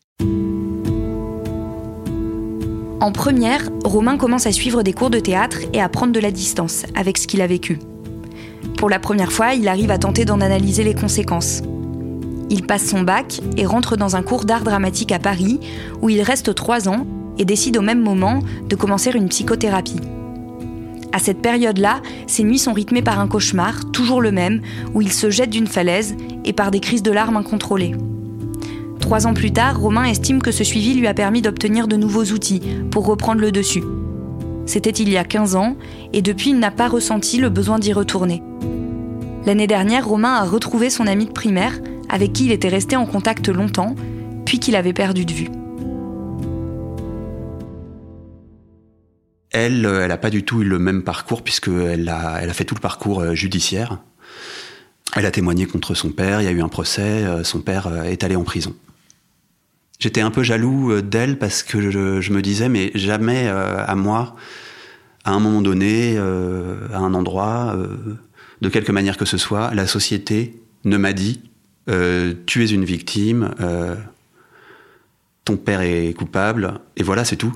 En 3.00 3.13
première, 3.13 3.69
Romain 3.86 4.17
commence 4.17 4.45
à 4.45 4.51
suivre 4.51 4.83
des 4.83 4.91
cours 4.91 5.09
de 5.09 5.21
théâtre 5.21 5.59
et 5.71 5.81
à 5.81 5.88
prendre 5.88 6.12
de 6.12 6.19
la 6.19 6.31
distance 6.31 6.83
avec 6.95 7.17
ce 7.17 7.27
qu'il 7.27 7.41
a 7.41 7.48
vécu. 7.48 7.79
Pour 8.77 8.89
la 8.89 9.00
première 9.00 9.31
fois, 9.31 9.53
il 9.53 9.69
arrive 9.69 9.91
à 9.91 9.98
tenter 9.98 10.25
d'en 10.25 10.41
analyser 10.41 10.83
les 10.83 10.95
conséquences. 10.95 11.62
Il 12.50 12.65
passe 12.65 12.86
son 12.86 13.01
bac 13.01 13.41
et 13.58 13.65
rentre 13.65 13.96
dans 13.96 14.15
un 14.15 14.24
cours 14.24 14.46
d'art 14.46 14.63
dramatique 14.63 15.12
à 15.12 15.20
Paris, 15.20 15.60
où 16.01 16.10
il 16.10 16.22
reste 16.22 16.56
trois 16.56 16.89
ans 16.89 17.06
et 17.38 17.46
décide 17.46 17.77
au 17.77 17.82
même 17.82 18.01
moment 18.01 18.39
de 18.68 18.75
commencer 18.75 19.12
une 19.12 19.29
psychothérapie. 19.29 20.00
À 21.12 21.20
cette 21.20 21.41
période-là, 21.41 22.01
ses 22.27 22.44
nuits 22.44 22.60
sont 22.60 22.74
rythmées 22.74 23.01
par 23.01 23.20
un 23.20 23.27
cauchemar, 23.27 23.91
toujours 23.91 24.22
le 24.22 24.32
même, 24.32 24.62
où 24.94 25.01
il 25.01 25.12
se 25.12 25.29
jette 25.29 25.50
d'une 25.50 25.68
falaise 25.68 26.15
et 26.46 26.53
par 26.53 26.70
des 26.70 26.79
crises 26.79 27.01
de 27.01 27.12
larmes 27.12 27.38
incontrôlées. 27.38 27.96
Trois 29.00 29.25
ans 29.25 29.34
plus 29.34 29.51
tard, 29.51 29.79
Romain 29.79 30.03
estime 30.03 30.41
que 30.41 30.51
ce 30.51 30.63
suivi 30.63 30.94
lui 30.94 31.08
a 31.08 31.15
permis 31.15 31.41
d'obtenir 31.41 31.88
de 31.88 31.96
nouveaux 31.96 32.25
outils 32.25 32.62
pour 32.91 33.08
reprendre 33.08 33.41
le 33.41 33.51
dessus. 33.51 33.84
C'était 34.68 34.91
il 34.91 35.10
y 35.10 35.18
a 35.18 35.24
15 35.24 35.56
ans, 35.56 35.77
et 36.13 36.22
depuis 36.22 36.51
il 36.51 36.60
n'a 36.60 36.70
pas 36.70 36.88
ressenti 36.88 37.38
le 37.38 37.50
besoin 37.50 37.79
d'y 37.79 37.91
retourner. 37.91 38.44
L'année 39.48 39.65
dernière, 39.65 40.08
Romain 40.08 40.34
a 40.34 40.44
retrouvé 40.44 40.91
son 40.91 41.08
ami 41.08 41.25
de 41.25 41.32
primaire, 41.32 41.79
avec 42.10 42.34
qui 42.34 42.46
il 42.46 42.51
était 42.51 42.70
resté 42.70 42.96
en 42.96 43.06
contact 43.06 43.48
longtemps, 43.48 43.96
puis 44.46 44.60
qu'il 44.60 44.75
avait 44.75 44.94
perdu 44.94 45.25
de 45.25 45.32
vue. 45.32 45.50
Elle, 49.51 49.86
euh, 49.86 50.01
elle 50.01 50.10
n'a 50.10 50.18
pas 50.18 50.30
du 50.30 50.44
tout 50.44 50.62
eu 50.62 50.66
le 50.66 50.80
même 50.80 51.04
parcours 51.04 51.44
puisqu'elle 51.44 52.08
a, 52.10 52.39
elle 52.42 52.50
a 52.50 52.54
fait 52.54 52.66
tout 52.66 52.75
le 52.75 52.82
parcours 52.82 53.22
euh, 53.22 53.34
judiciaire. 53.34 54.00
Elle 55.16 55.25
a 55.25 55.32
témoigné 55.32 55.66
contre 55.66 55.96
son 55.96 56.12
père, 56.12 56.42
il 56.42 56.46
y 56.46 56.48
a 56.48 56.51
eu 56.51 56.62
un 56.62 56.68
procès, 56.68 57.01
euh, 57.01 57.44
son 57.44 57.62
père 57.62 58.06
est 58.06 58.24
allé 58.24 58.36
en 58.36 58.44
prison. 58.44 58.75
J'étais 60.00 60.22
un 60.22 60.32
peu 60.32 60.44
jaloux 60.44 61.01
d'elle 61.01 61.39
parce 61.39 61.63
que 61.63 61.92
je, 61.92 62.32
me 62.32 62.42
disais, 62.42 62.70
mais 62.70 62.92
jamais 62.96 63.50
à 63.50 63.96
moi, 63.96 64.38
à 65.25 65.32
un 65.32 65.42
moment 65.42 65.62
donné, 65.62 66.18
à 66.18 67.00
un 67.00 67.13
endroit, 67.13 67.75
de 68.62 68.70
quelque 68.70 68.94
manière 68.94 69.18
que 69.18 69.25
ce 69.25 69.38
soit, 69.38 69.75
la 69.75 69.88
société 69.88 70.56
ne 70.86 70.96
m'a 70.96 71.12
dit 71.12 71.42
euh, 71.89 72.34
tu 72.46 72.63
es 72.63 72.67
une 72.67 72.86
victime, 72.86 73.55
euh, 73.60 73.96
ton 75.43 75.58
père 75.58 75.81
est 75.81 76.13
coupable, 76.13 76.79
et 76.96 77.03
voilà, 77.03 77.25
c'est 77.25 77.36
tout. 77.36 77.55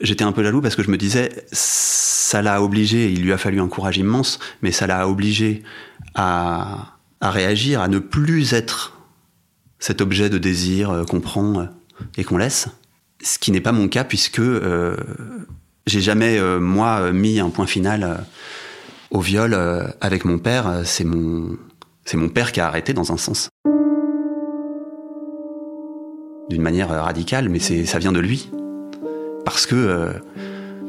J'étais 0.00 0.24
un 0.24 0.32
peu 0.32 0.42
jaloux 0.42 0.60
parce 0.60 0.76
que 0.76 0.82
je 0.82 0.90
me 0.90 0.96
disais, 0.96 1.30
ça 1.52 2.42
l'a 2.42 2.62
obligé, 2.62 3.10
il 3.10 3.22
lui 3.22 3.32
a 3.32 3.38
fallu 3.38 3.60
un 3.60 3.68
courage 3.68 3.98
immense, 3.98 4.38
mais 4.62 4.72
ça 4.72 4.86
l'a 4.86 5.08
obligé 5.08 5.62
à, 6.14 6.98
réagir, 7.22 7.80
à 7.80 7.88
ne 7.88 7.98
plus 7.98 8.52
être 8.52 8.98
cet 9.78 10.00
objet 10.00 10.28
de 10.28 10.38
désir 10.38 10.90
euh, 10.90 11.04
qu'on 11.04 11.20
prend 11.20 11.68
et 12.16 12.24
qu'on 12.24 12.36
laisse. 12.36 12.68
Ce 13.22 13.38
qui 13.38 13.52
n'est 13.52 13.60
pas 13.60 13.72
mon 13.72 13.88
cas 13.88 14.04
puisque 14.04 14.40
j'ai 15.86 16.00
jamais, 16.00 16.40
moi, 16.58 17.12
mis 17.12 17.38
un 17.38 17.50
point 17.50 17.66
final 17.66 18.24
au 19.10 19.20
viol 19.20 19.54
avec 20.00 20.24
mon 20.24 20.38
père. 20.38 20.80
C'est 20.84 21.04
mon, 21.04 21.58
c'est 22.10 22.16
mon 22.16 22.28
père 22.28 22.50
qui 22.50 22.58
a 22.58 22.66
arrêté 22.66 22.92
dans 22.92 23.12
un 23.12 23.16
sens. 23.16 23.50
D'une 26.48 26.60
manière 26.60 26.90
euh, 26.90 27.00
radicale, 27.02 27.48
mais 27.48 27.60
ça 27.60 28.00
vient 28.00 28.10
de 28.10 28.18
lui. 28.18 28.50
Parce 29.44 29.64
que, 29.64 29.76
euh, 29.76 30.10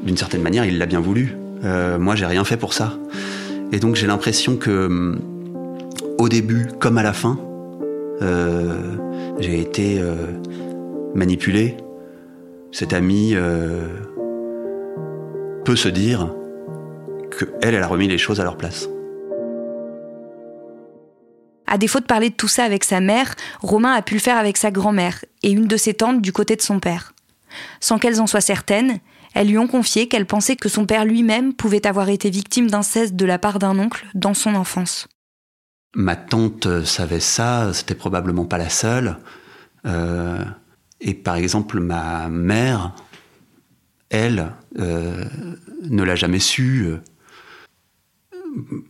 d'une 0.01 0.17
certaine 0.17 0.41
manière, 0.41 0.65
il 0.65 0.79
l'a 0.79 0.87
bien 0.87 0.99
voulu. 0.99 1.35
Euh, 1.63 1.99
moi, 1.99 2.15
j'ai 2.15 2.25
rien 2.25 2.43
fait 2.43 2.57
pour 2.57 2.73
ça. 2.73 2.97
Et 3.71 3.77
donc, 3.77 3.95
j'ai 3.97 4.07
l'impression 4.07 4.57
que, 4.57 5.15
au 6.17 6.27
début, 6.27 6.69
comme 6.79 6.97
à 6.97 7.03
la 7.03 7.13
fin, 7.13 7.37
j'ai 9.39 9.61
été 9.61 10.01
manipulé. 11.13 11.77
Cette 12.71 12.93
amie 12.93 13.33
euh, 13.35 13.85
peut 15.65 15.75
se 15.75 15.89
dire 15.89 16.33
que 17.29 17.45
elle, 17.61 17.75
elle 17.75 17.83
a 17.83 17.87
remis 17.87 18.07
les 18.07 18.17
choses 18.17 18.39
à 18.39 18.43
leur 18.43 18.57
place. 18.57 18.89
À 21.71 21.77
défaut 21.77 22.01
de 22.01 22.05
parler 22.05 22.29
de 22.29 22.35
tout 22.35 22.49
ça 22.49 22.65
avec 22.65 22.83
sa 22.83 22.99
mère, 22.99 23.33
Romain 23.61 23.93
a 23.93 24.01
pu 24.01 24.15
le 24.15 24.19
faire 24.19 24.37
avec 24.37 24.57
sa 24.57 24.71
grand-mère 24.71 25.23
et 25.41 25.51
une 25.51 25.67
de 25.67 25.77
ses 25.77 25.93
tantes 25.93 26.21
du 26.21 26.33
côté 26.33 26.57
de 26.57 26.61
son 26.61 26.81
père. 26.81 27.13
Sans 27.79 27.97
qu'elles 27.97 28.19
en 28.19 28.27
soient 28.27 28.41
certaines, 28.41 28.99
elles 29.33 29.47
lui 29.47 29.57
ont 29.57 29.67
confié 29.67 30.09
qu'elles 30.09 30.25
pensaient 30.25 30.57
que 30.57 30.67
son 30.67 30.85
père 30.85 31.05
lui-même 31.05 31.53
pouvait 31.53 31.87
avoir 31.87 32.09
été 32.09 32.29
victime 32.29 32.69
d'inceste 32.69 33.15
de 33.15 33.25
la 33.25 33.39
part 33.39 33.57
d'un 33.57 33.79
oncle 33.79 34.05
dans 34.15 34.33
son 34.33 34.53
enfance. 34.55 35.07
Ma 35.95 36.17
tante 36.17 36.83
savait 36.83 37.21
ça, 37.21 37.73
c'était 37.73 37.95
probablement 37.95 38.43
pas 38.43 38.57
la 38.57 38.69
seule. 38.69 39.15
Euh, 39.85 40.43
et 40.99 41.13
par 41.13 41.35
exemple, 41.35 41.79
ma 41.79 42.27
mère, 42.27 42.91
elle, 44.09 44.51
euh, 44.77 45.23
ne 45.89 46.03
l'a 46.03 46.15
jamais 46.15 46.39
su. 46.39 46.97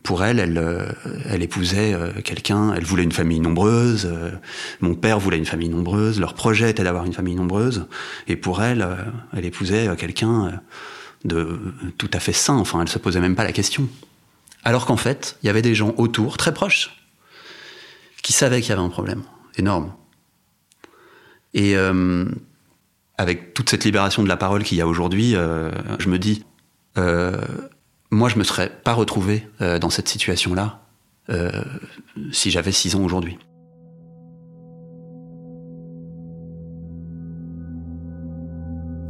Pour 0.02 0.24
elle, 0.24 0.40
elle, 0.40 0.58
euh, 0.58 1.38
épousait 1.38 1.94
euh, 1.94 2.20
quelqu'un, 2.22 2.74
elle 2.74 2.84
voulait 2.84 3.04
une 3.04 3.12
famille 3.12 3.38
nombreuse, 3.38 4.08
euh, 4.10 4.32
mon 4.80 4.96
père 4.96 5.20
voulait 5.20 5.38
une 5.38 5.46
famille 5.46 5.68
nombreuse, 5.68 6.18
leur 6.18 6.34
projet 6.34 6.70
était 6.70 6.82
d'avoir 6.82 7.04
une 7.04 7.12
famille 7.12 7.36
nombreuse, 7.36 7.86
et 8.26 8.34
pour 8.34 8.62
elle, 8.62 8.86
elle 9.32 9.44
épousait 9.44 9.88
quelqu'un 9.96 10.60
de 11.24 11.60
tout 11.96 12.10
à 12.12 12.18
fait 12.18 12.32
sain, 12.32 12.56
enfin, 12.56 12.82
elle 12.82 12.88
se 12.88 12.98
posait 12.98 13.20
même 13.20 13.36
pas 13.36 13.44
la 13.44 13.52
question. 13.52 13.88
Alors 14.64 14.84
qu'en 14.84 14.96
fait, 14.96 15.38
il 15.42 15.46
y 15.46 15.50
avait 15.50 15.62
des 15.62 15.76
gens 15.76 15.94
autour, 15.96 16.36
très 16.36 16.52
proches, 16.52 17.04
qui 18.22 18.32
savaient 18.32 18.60
qu'il 18.60 18.70
y 18.70 18.72
avait 18.72 18.82
un 18.82 18.88
problème 18.88 19.22
énorme. 19.56 19.92
Et 21.54 21.76
avec 23.18 23.54
toute 23.54 23.70
cette 23.70 23.84
libération 23.84 24.24
de 24.24 24.28
la 24.28 24.36
parole 24.36 24.64
qu'il 24.64 24.78
y 24.78 24.80
a 24.80 24.88
aujourd'hui, 24.88 25.32
je 25.34 26.08
me 26.08 26.18
dis, 26.18 26.44
moi, 28.12 28.28
je 28.28 28.38
me 28.38 28.44
serais 28.44 28.68
pas 28.68 28.92
retrouvé 28.92 29.48
euh, 29.62 29.78
dans 29.78 29.88
cette 29.88 30.06
situation-là 30.06 30.80
euh, 31.30 31.50
si 32.30 32.50
j'avais 32.50 32.70
6 32.70 32.94
ans 32.94 33.02
aujourd'hui. 33.02 33.38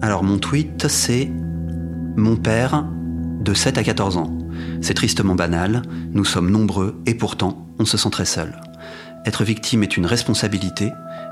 Alors, 0.01 0.23
mon 0.23 0.39
tweet, 0.39 0.87
c'est 0.89 1.31
Mon 2.17 2.37
père, 2.37 2.87
de 3.41 3.55
7 3.55 3.79
à 3.79 3.83
14 3.83 4.19
ans. 4.19 4.39
C'est 4.81 4.95
tristement 4.95 5.35
banal, 5.35 5.83
nous 6.13 6.25
sommes 6.25 6.51
nombreux 6.51 7.01
et 7.07 7.15
pourtant, 7.15 7.67
on 7.81 7.85
se 7.85 7.97
sent 7.97 8.11
très 8.11 8.25
seul. 8.25 8.61
Être 9.27 9.43
victime 9.43 9.83
est 9.83 9.97
une 9.97 10.07
responsabilité 10.07 10.91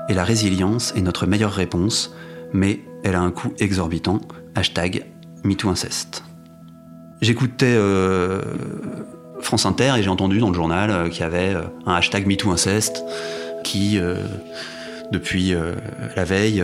et 0.09 0.13
la 0.13 0.25
résilience 0.25 0.93
est 0.95 1.01
notre 1.01 1.25
meilleure 1.25 1.53
réponse, 1.53 2.13
mais 2.51 2.81
elle 3.03 3.15
a 3.15 3.21
un 3.21 3.31
coût 3.31 3.53
exorbitant. 3.59 4.19
Hashtag 4.55 5.05
MeTooInceste. 5.45 6.23
J'écoutais 7.21 7.75
euh, 7.77 8.41
France 9.41 9.67
Inter 9.67 9.93
et 9.97 10.03
j'ai 10.03 10.09
entendu 10.09 10.39
dans 10.39 10.49
le 10.49 10.55
journal 10.55 10.89
euh, 10.89 11.07
qu'il 11.07 11.21
y 11.21 11.23
avait 11.23 11.53
euh, 11.53 11.61
un 11.85 11.93
hashtag 11.93 12.25
MeTooInceste 12.25 13.03
qui, 13.63 13.99
depuis 15.11 15.53
la 16.15 16.23
veille, 16.23 16.63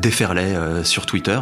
déferlait 0.00 0.56
sur 0.84 1.04
Twitter. 1.04 1.38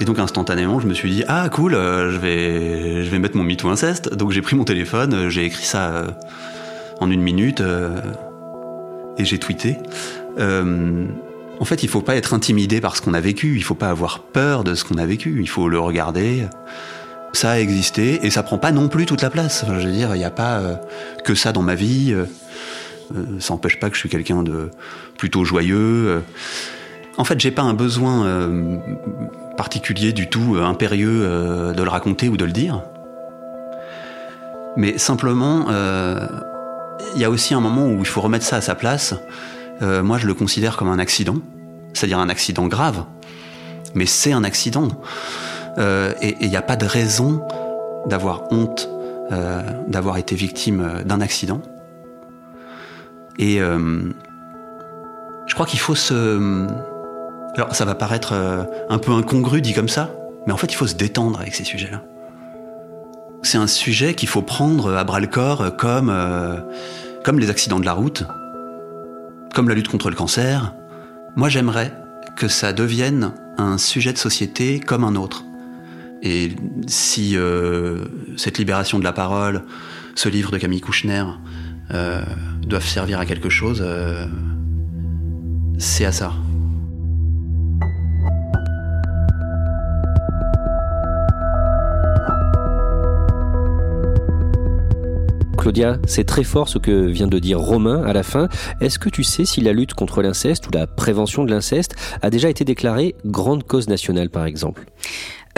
Et 0.00 0.06
donc 0.06 0.18
instantanément, 0.18 0.80
je 0.80 0.86
me 0.86 0.94
suis 0.94 1.10
dit 1.10 1.24
ah 1.28 1.50
cool, 1.50 1.74
je 1.74 2.16
vais 2.16 3.04
je 3.04 3.10
vais 3.10 3.18
mettre 3.18 3.36
mon 3.36 3.44
MeTooInceste. 3.44 4.14
Donc 4.14 4.30
j'ai 4.30 4.40
pris 4.40 4.56
mon 4.56 4.64
téléphone, 4.64 5.28
j'ai 5.28 5.44
écrit 5.44 5.66
ça 5.66 6.06
en 7.00 7.10
une 7.10 7.20
minute 7.20 7.62
et 9.18 9.24
j'ai 9.26 9.38
tweeté. 9.38 9.76
En 11.60 11.64
fait, 11.64 11.82
il 11.82 11.88
faut 11.88 12.02
pas 12.02 12.14
être 12.14 12.34
intimidé 12.34 12.80
par 12.80 12.96
ce 12.96 13.02
qu'on 13.02 13.14
a 13.14 13.20
vécu. 13.20 13.56
Il 13.56 13.64
faut 13.64 13.74
pas 13.74 13.90
avoir 13.90 14.20
peur 14.20 14.64
de 14.64 14.74
ce 14.74 14.84
qu'on 14.84 14.98
a 14.98 15.06
vécu. 15.06 15.38
Il 15.40 15.48
faut 15.48 15.68
le 15.68 15.78
regarder. 15.78 16.46
Ça 17.32 17.50
a 17.52 17.58
existé 17.58 18.20
et 18.24 18.30
ça 18.30 18.42
prend 18.42 18.58
pas 18.58 18.72
non 18.72 18.88
plus 18.88 19.06
toute 19.06 19.22
la 19.22 19.30
place. 19.30 19.64
Je 19.66 19.86
veux 19.86 19.92
dire, 19.92 20.14
il 20.14 20.18
n'y 20.18 20.24
a 20.24 20.30
pas 20.30 20.58
euh, 20.58 20.74
que 21.24 21.34
ça 21.34 21.52
dans 21.52 21.62
ma 21.62 21.74
vie. 21.74 22.12
Euh, 22.12 22.24
euh, 23.14 23.40
ça 23.40 23.54
n'empêche 23.54 23.80
pas 23.80 23.88
que 23.88 23.96
je 23.96 24.00
suis 24.00 24.08
quelqu'un 24.08 24.42
de 24.42 24.70
plutôt 25.16 25.44
joyeux. 25.44 26.22
En 27.16 27.24
fait, 27.24 27.40
j'ai 27.40 27.50
pas 27.50 27.62
un 27.62 27.74
besoin 27.74 28.48
particulier 29.56 30.12
du 30.12 30.28
tout, 30.28 30.56
impérieux, 30.62 31.72
de 31.74 31.82
le 31.82 31.88
raconter 31.88 32.28
ou 32.28 32.36
de 32.36 32.44
le 32.44 32.52
dire. 32.52 32.82
Mais 34.76 34.98
simplement, 34.98 35.66
il 37.16 37.20
y 37.20 37.24
a 37.24 37.30
aussi 37.30 37.54
un 37.54 37.60
moment 37.60 37.86
où 37.88 37.98
il 37.98 38.06
faut 38.06 38.20
remettre 38.20 38.44
ça 38.44 38.56
à 38.56 38.60
sa 38.60 38.76
place. 38.76 39.14
Euh, 39.82 40.02
moi, 40.02 40.18
je 40.18 40.26
le 40.26 40.34
considère 40.34 40.76
comme 40.76 40.88
un 40.88 40.98
accident, 40.98 41.36
c'est-à-dire 41.92 42.18
un 42.18 42.28
accident 42.28 42.66
grave. 42.66 43.04
Mais 43.94 44.06
c'est 44.06 44.32
un 44.32 44.44
accident. 44.44 44.88
Euh, 45.78 46.12
et 46.20 46.36
il 46.40 46.48
n'y 46.48 46.56
a 46.56 46.62
pas 46.62 46.76
de 46.76 46.86
raison 46.86 47.46
d'avoir 48.06 48.52
honte 48.52 48.88
euh, 49.30 49.62
d'avoir 49.86 50.16
été 50.16 50.34
victime 50.34 51.02
d'un 51.04 51.20
accident. 51.20 51.60
Et 53.38 53.58
je 53.58 55.54
crois 55.54 55.66
qu'il 55.66 55.78
faut 55.78 55.94
se... 55.94 56.66
Alors 57.54 57.74
ça 57.74 57.84
va 57.84 57.94
paraître 57.94 58.32
un 58.88 58.98
peu 58.98 59.12
incongru 59.12 59.60
dit 59.60 59.74
comme 59.74 59.88
ça, 59.88 60.10
mais 60.46 60.52
en 60.52 60.56
fait 60.56 60.72
il 60.72 60.74
faut 60.74 60.88
se 60.88 60.96
détendre 60.96 61.40
avec 61.40 61.54
ces 61.54 61.62
sujets-là. 61.62 62.02
C'est 63.42 63.58
un 63.58 63.68
sujet 63.68 64.14
qu'il 64.14 64.28
faut 64.28 64.42
prendre 64.42 64.96
à 64.96 65.04
bras 65.04 65.20
le 65.20 65.28
corps 65.28 65.76
comme, 65.76 66.12
comme 67.22 67.38
les 67.38 67.48
accidents 67.48 67.78
de 67.78 67.84
la 67.84 67.92
route, 67.92 68.24
comme 69.54 69.68
la 69.68 69.74
lutte 69.74 69.88
contre 69.88 70.10
le 70.10 70.16
cancer. 70.16 70.74
Moi 71.36 71.48
j'aimerais 71.48 71.92
que 72.36 72.48
ça 72.48 72.72
devienne 72.72 73.32
un 73.58 73.78
sujet 73.78 74.12
de 74.12 74.18
société 74.18 74.80
comme 74.80 75.04
un 75.04 75.16
autre. 75.16 75.44
Et 76.22 76.52
si 76.86 77.36
euh, 77.36 78.04
cette 78.36 78.58
libération 78.58 78.98
de 78.98 79.04
la 79.04 79.12
parole, 79.12 79.62
ce 80.14 80.28
livre 80.28 80.50
de 80.50 80.58
Camille 80.58 80.80
Kouchner, 80.80 81.24
euh, 81.92 82.22
doivent 82.62 82.86
servir 82.86 83.20
à 83.20 83.26
quelque 83.26 83.48
chose, 83.48 83.82
euh, 83.84 84.26
c'est 85.78 86.04
à 86.04 86.12
ça. 86.12 86.32
Claudia, 95.68 95.98
c'est 96.06 96.24
très 96.24 96.44
fort 96.44 96.66
ce 96.70 96.78
que 96.78 97.08
vient 97.08 97.26
de 97.26 97.38
dire 97.38 97.60
Romain 97.60 98.02
à 98.06 98.14
la 98.14 98.22
fin. 98.22 98.48
Est-ce 98.80 98.98
que 98.98 99.10
tu 99.10 99.22
sais 99.22 99.44
si 99.44 99.60
la 99.60 99.74
lutte 99.74 99.92
contre 99.92 100.22
l'inceste 100.22 100.66
ou 100.66 100.70
la 100.72 100.86
prévention 100.86 101.44
de 101.44 101.50
l'inceste 101.50 101.94
a 102.22 102.30
déjà 102.30 102.48
été 102.48 102.64
déclarée 102.64 103.14
grande 103.26 103.64
cause 103.64 103.86
nationale, 103.86 104.30
par 104.30 104.46
exemple? 104.46 104.86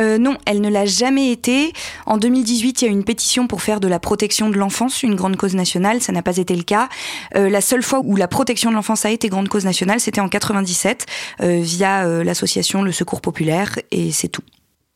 Euh, 0.00 0.18
non, 0.18 0.36
elle 0.46 0.62
ne 0.62 0.68
l'a 0.68 0.84
jamais 0.84 1.30
été. 1.30 1.72
En 2.06 2.16
2018, 2.16 2.82
il 2.82 2.84
y 2.86 2.88
a 2.88 2.90
eu 2.90 2.92
une 2.92 3.04
pétition 3.04 3.46
pour 3.46 3.62
faire 3.62 3.78
de 3.78 3.86
la 3.86 4.00
protection 4.00 4.50
de 4.50 4.56
l'enfance 4.56 5.04
une 5.04 5.14
grande 5.14 5.36
cause 5.36 5.54
nationale. 5.54 6.02
Ça 6.02 6.10
n'a 6.10 6.22
pas 6.22 6.38
été 6.38 6.56
le 6.56 6.64
cas. 6.64 6.88
Euh, 7.36 7.48
la 7.48 7.60
seule 7.60 7.84
fois 7.84 8.00
où 8.02 8.16
la 8.16 8.26
protection 8.26 8.70
de 8.70 8.74
l'enfance 8.74 9.04
a 9.04 9.12
été 9.12 9.28
grande 9.28 9.48
cause 9.48 9.64
nationale, 9.64 10.00
c'était 10.00 10.20
en 10.20 10.28
97 10.28 11.06
euh, 11.40 11.60
via 11.62 12.04
l'association 12.24 12.82
Le 12.82 12.90
Secours 12.90 13.20
Populaire, 13.20 13.78
et 13.92 14.10
c'est 14.10 14.26
tout. 14.26 14.42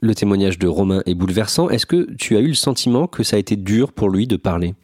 Le 0.04 0.14
témoignage 0.14 0.58
de 0.58 0.68
Romain 0.68 1.02
est 1.06 1.14
bouleversant. 1.14 1.70
Est-ce 1.70 1.86
que 1.86 2.12
tu 2.18 2.36
as 2.36 2.40
eu 2.40 2.48
le 2.48 2.54
sentiment 2.54 3.06
que 3.06 3.22
ça 3.22 3.36
a 3.36 3.38
été 3.38 3.56
dur 3.56 3.90
pour 3.90 4.10
lui 4.10 4.26
de 4.26 4.36
parler? 4.36 4.74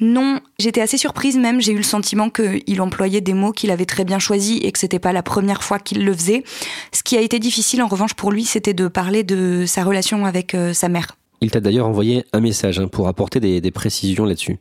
Non, 0.00 0.38
j'étais 0.60 0.80
assez 0.80 0.96
surprise 0.96 1.36
même. 1.36 1.60
J'ai 1.60 1.72
eu 1.72 1.76
le 1.78 1.82
sentiment 1.82 2.30
qu'il 2.30 2.80
employait 2.80 3.20
des 3.20 3.34
mots 3.34 3.50
qu'il 3.50 3.72
avait 3.72 3.84
très 3.84 4.04
bien 4.04 4.20
choisis 4.20 4.60
et 4.62 4.70
que 4.70 4.78
c'était 4.78 5.00
pas 5.00 5.12
la 5.12 5.24
première 5.24 5.64
fois 5.64 5.80
qu'il 5.80 6.04
le 6.04 6.14
faisait. 6.14 6.44
Ce 6.92 7.02
qui 7.02 7.16
a 7.16 7.20
été 7.20 7.40
difficile 7.40 7.82
en 7.82 7.88
revanche 7.88 8.14
pour 8.14 8.30
lui, 8.30 8.44
c'était 8.44 8.74
de 8.74 8.86
parler 8.86 9.24
de 9.24 9.64
sa 9.66 9.82
relation 9.82 10.24
avec 10.24 10.54
euh, 10.54 10.72
sa 10.72 10.88
mère. 10.88 11.16
Il 11.40 11.50
t'a 11.50 11.58
d'ailleurs 11.58 11.88
envoyé 11.88 12.24
un 12.32 12.38
message 12.38 12.78
hein, 12.78 12.86
pour 12.86 13.08
apporter 13.08 13.40
des, 13.40 13.60
des 13.60 13.70
précisions 13.72 14.24
là-dessus. 14.24 14.58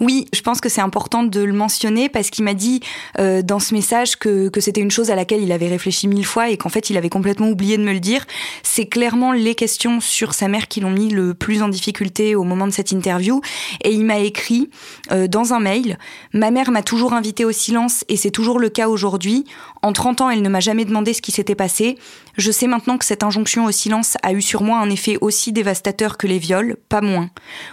Oui, 0.00 0.26
je 0.32 0.40
pense 0.40 0.60
que 0.60 0.68
c'est 0.68 0.80
important 0.80 1.22
de 1.22 1.40
le 1.40 1.52
mentionner 1.52 2.08
parce 2.08 2.30
qu'il 2.30 2.44
m'a 2.44 2.54
dit 2.54 2.80
euh, 3.18 3.42
dans 3.42 3.58
ce 3.58 3.74
message 3.74 4.16
que, 4.16 4.50
c'était 4.58 4.80
une 4.80 4.90
chose 4.90 5.10
à 5.10 5.16
laquelle 5.16 5.42
il 5.42 5.52
avait 5.52 5.68
réfléchi 5.68 6.08
mille 6.08 6.26
fois 6.26 6.50
et 6.50 6.56
qu'en 6.56 6.68
fait 6.68 6.90
il 6.90 6.96
avait 6.96 7.08
complètement 7.08 7.48
oublié 7.48 7.76
de 7.76 7.82
me 7.82 7.92
le 7.92 8.00
dire. 8.00 8.24
C'est 8.62 8.86
clairement 8.86 9.32
les 9.32 9.54
questions 9.54 10.00
sur 10.00 10.34
sa 10.34 10.48
mère 10.48 10.68
qui 10.68 10.80
l'ont 10.80 10.90
mis 10.90 11.10
le 11.10 11.34
plus 11.34 11.62
en 11.62 11.68
difficulté 11.68 12.34
au 12.34 12.44
moment 12.44 12.66
de 12.66 12.72
cette 12.72 12.92
interview. 12.92 13.40
Et 13.84 13.92
il 13.92 14.04
m'a 14.04 14.18
écrit 14.18 14.70
euh, 15.10 15.28
dans 15.28 15.52
un 15.52 15.60
mail, 15.60 15.98
Ma 16.32 16.50
mère 16.50 16.70
m'a 16.70 16.82
toujours 16.82 17.12
invité 17.12 17.44
au 17.44 17.52
silence 17.52 18.04
et 18.08 18.16
c'est 18.16 18.30
toujours 18.30 18.58
le 18.58 18.68
cas 18.68 18.88
aujourd'hui. 18.88 19.44
En 19.82 19.92
30 19.92 20.22
ans, 20.22 20.30
elle 20.30 20.42
ne 20.42 20.48
m'a 20.48 20.60
jamais 20.60 20.84
demandé 20.84 21.12
ce 21.12 21.22
qui 21.22 21.32
s'était 21.32 21.54
passé. 21.54 21.98
Je 22.36 22.50
sais 22.50 22.66
maintenant 22.66 22.98
que 22.98 23.04
cette 23.04 23.22
injonction 23.22 23.64
au 23.64 23.70
silence 23.70 24.16
a 24.22 24.32
eu 24.32 24.42
sur 24.42 24.62
moi 24.62 24.78
un 24.78 24.90
effet 24.90 25.18
aussi 25.20 25.52
dévastateur 25.52 26.16
que 26.16 26.26
les 26.26 26.38
viols, 26.38 26.76
pas 26.88 27.00
moins. 27.00 27.30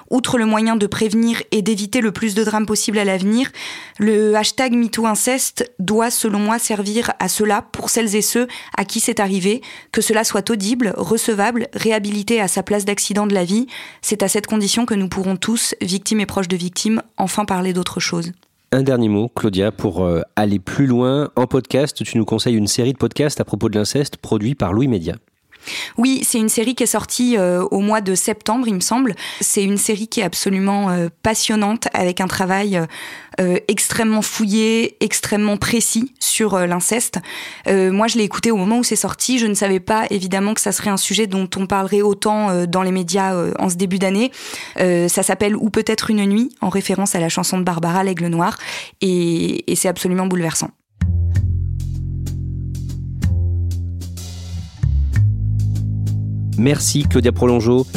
Outre 0.09 0.37
le 0.37 0.45
moyen 0.45 0.75
de 0.75 0.87
prévenir 0.87 1.41
et 1.51 1.61
d'éviter 1.61 1.78
le 2.01 2.11
plus 2.11 2.35
de 2.35 2.43
drames 2.43 2.65
possible 2.65 2.99
à 2.99 3.05
l'avenir, 3.05 3.49
le 3.97 4.35
hashtag 4.35 4.73
MeTooInceste 4.73 5.71
doit, 5.79 6.11
selon 6.11 6.39
moi, 6.39 6.59
servir 6.59 7.13
à 7.19 7.27
cela 7.27 7.61
pour 7.71 7.89
celles 7.89 8.15
et 8.15 8.21
ceux 8.21 8.47
à 8.77 8.85
qui 8.85 8.99
c'est 8.99 9.19
arrivé, 9.19 9.61
que 9.91 10.01
cela 10.01 10.23
soit 10.23 10.49
audible, 10.49 10.93
recevable, 10.97 11.67
réhabilité 11.73 12.41
à 12.41 12.47
sa 12.47 12.63
place 12.63 12.85
d'accident 12.85 13.27
de 13.27 13.33
la 13.33 13.45
vie. 13.45 13.67
C'est 14.01 14.23
à 14.23 14.27
cette 14.27 14.47
condition 14.47 14.85
que 14.85 14.93
nous 14.93 15.09
pourrons 15.09 15.35
tous, 15.35 15.75
victimes 15.81 16.19
et 16.19 16.25
proches 16.25 16.47
de 16.47 16.57
victimes, 16.57 17.01
enfin 17.17 17.45
parler 17.45 17.73
d'autre 17.73 17.99
chose. 17.99 18.31
Un 18.71 18.83
dernier 18.83 19.09
mot, 19.09 19.29
Claudia, 19.29 19.71
pour 19.71 20.03
euh, 20.03 20.21
aller 20.35 20.59
plus 20.59 20.85
loin. 20.85 21.31
En 21.35 21.47
podcast, 21.47 22.03
tu 22.03 22.17
nous 22.17 22.25
conseilles 22.25 22.55
une 22.55 22.67
série 22.67 22.93
de 22.93 22.97
podcasts 22.97 23.41
à 23.41 23.45
propos 23.45 23.67
de 23.67 23.77
l'inceste 23.77 24.17
produit 24.17 24.53
par 24.53 24.73
Louis 24.73 24.87
Média. 24.87 25.15
Oui, 25.97 26.21
c'est 26.23 26.39
une 26.39 26.49
série 26.49 26.75
qui 26.75 26.83
est 26.83 26.87
sortie 26.87 27.37
euh, 27.37 27.63
au 27.71 27.79
mois 27.79 28.01
de 28.01 28.15
septembre, 28.15 28.67
il 28.67 28.75
me 28.75 28.79
semble. 28.79 29.15
C'est 29.41 29.63
une 29.63 29.77
série 29.77 30.07
qui 30.07 30.21
est 30.21 30.23
absolument 30.23 30.89
euh, 30.89 31.09
passionnante, 31.23 31.87
avec 31.93 32.21
un 32.21 32.27
travail 32.27 32.81
euh, 33.39 33.57
extrêmement 33.67 34.21
fouillé, 34.21 34.97
extrêmement 35.03 35.57
précis 35.57 36.13
sur 36.19 36.57
l'inceste. 36.59 37.19
moi, 37.67 38.07
je 38.07 38.17
l'ai 38.17 38.23
écouté 38.23 38.51
au 38.51 38.57
moment 38.57 38.79
où 38.79 38.83
c'est 38.83 38.95
sorti. 38.95 39.39
Je 39.39 39.45
ne 39.45 39.53
savais 39.53 39.79
pas 39.79 40.05
évidemment 40.09 40.53
que 40.53 40.61
ça 40.61 40.71
serait 40.71 40.89
un 40.89 40.97
sujet 40.97 41.27
dont 41.27 41.49
on 41.55 41.65
parlerait 41.65 42.01
autant 42.01 42.65
dans 42.65 42.81
les 42.81 42.91
médias 42.91 43.35
en 43.59 43.69
ce 43.69 43.75
début 43.75 43.99
d'année. 43.99 44.31
ça 44.77 45.23
s'appelle 45.23 45.55
Ou 45.55 45.69
peut-être 45.69 46.09
une 46.09 46.25
nuit, 46.25 46.55
en 46.61 46.69
référence 46.69 47.15
à 47.15 47.19
la 47.19 47.29
chanson 47.29 47.57
de 47.57 47.63
Barbara, 47.63 48.03
L'Aigle 48.03 48.27
Noir, 48.27 48.57
et, 49.01 49.71
et 49.71 49.75
c'est 49.75 49.89
absolument 49.89 50.27
bouleversant. 50.27 50.71
Merci 56.59 57.03
Claudia 57.03 57.31
Prolongeau. 57.31 57.87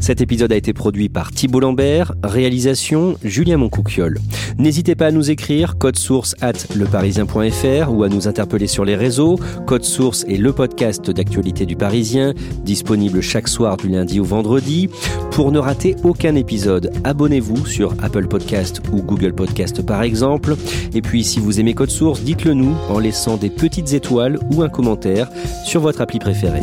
Cet 0.00 0.22
épisode 0.22 0.50
a 0.50 0.56
été 0.56 0.72
produit 0.72 1.10
par 1.10 1.30
Thibault 1.30 1.60
Lambert, 1.60 2.14
réalisation 2.24 3.18
Julien 3.22 3.58
Moncouquiole. 3.58 4.18
N'hésitez 4.58 4.94
pas 4.94 5.08
à 5.08 5.10
nous 5.10 5.30
écrire 5.30 5.76
code 5.76 5.98
source 5.98 6.34
at 6.40 6.54
leparisien.fr 6.74 7.92
ou 7.92 8.02
à 8.02 8.08
nous 8.08 8.26
interpeller 8.28 8.66
sur 8.66 8.86
les 8.86 8.96
réseaux. 8.96 9.38
Code 9.66 9.84
source 9.84 10.24
est 10.24 10.38
le 10.38 10.54
podcast 10.54 11.10
d'actualité 11.10 11.66
du 11.66 11.76
Parisien, 11.76 12.32
disponible 12.64 13.20
chaque 13.20 13.46
soir 13.46 13.76
du 13.76 13.88
lundi 13.90 14.20
au 14.20 14.24
vendredi. 14.24 14.88
Pour 15.30 15.52
ne 15.52 15.58
rater 15.58 15.96
aucun 16.02 16.36
épisode, 16.36 16.90
abonnez-vous 17.04 17.66
sur 17.66 17.94
Apple 18.02 18.26
Podcast 18.26 18.80
ou 18.90 19.02
Google 19.02 19.34
Podcast 19.34 19.84
par 19.84 20.02
exemple. 20.02 20.56
Et 20.94 21.02
puis 21.02 21.24
si 21.24 21.40
vous 21.40 21.60
aimez 21.60 21.74
Code 21.74 21.90
source, 21.90 22.22
dites-le 22.22 22.54
nous 22.54 22.74
en 22.88 22.98
laissant 22.98 23.36
des 23.36 23.50
petites 23.50 23.92
étoiles 23.92 24.38
ou 24.50 24.62
un 24.62 24.70
commentaire 24.70 25.28
sur 25.66 25.82
votre 25.82 26.00
appli 26.00 26.18
préférée. 26.18 26.62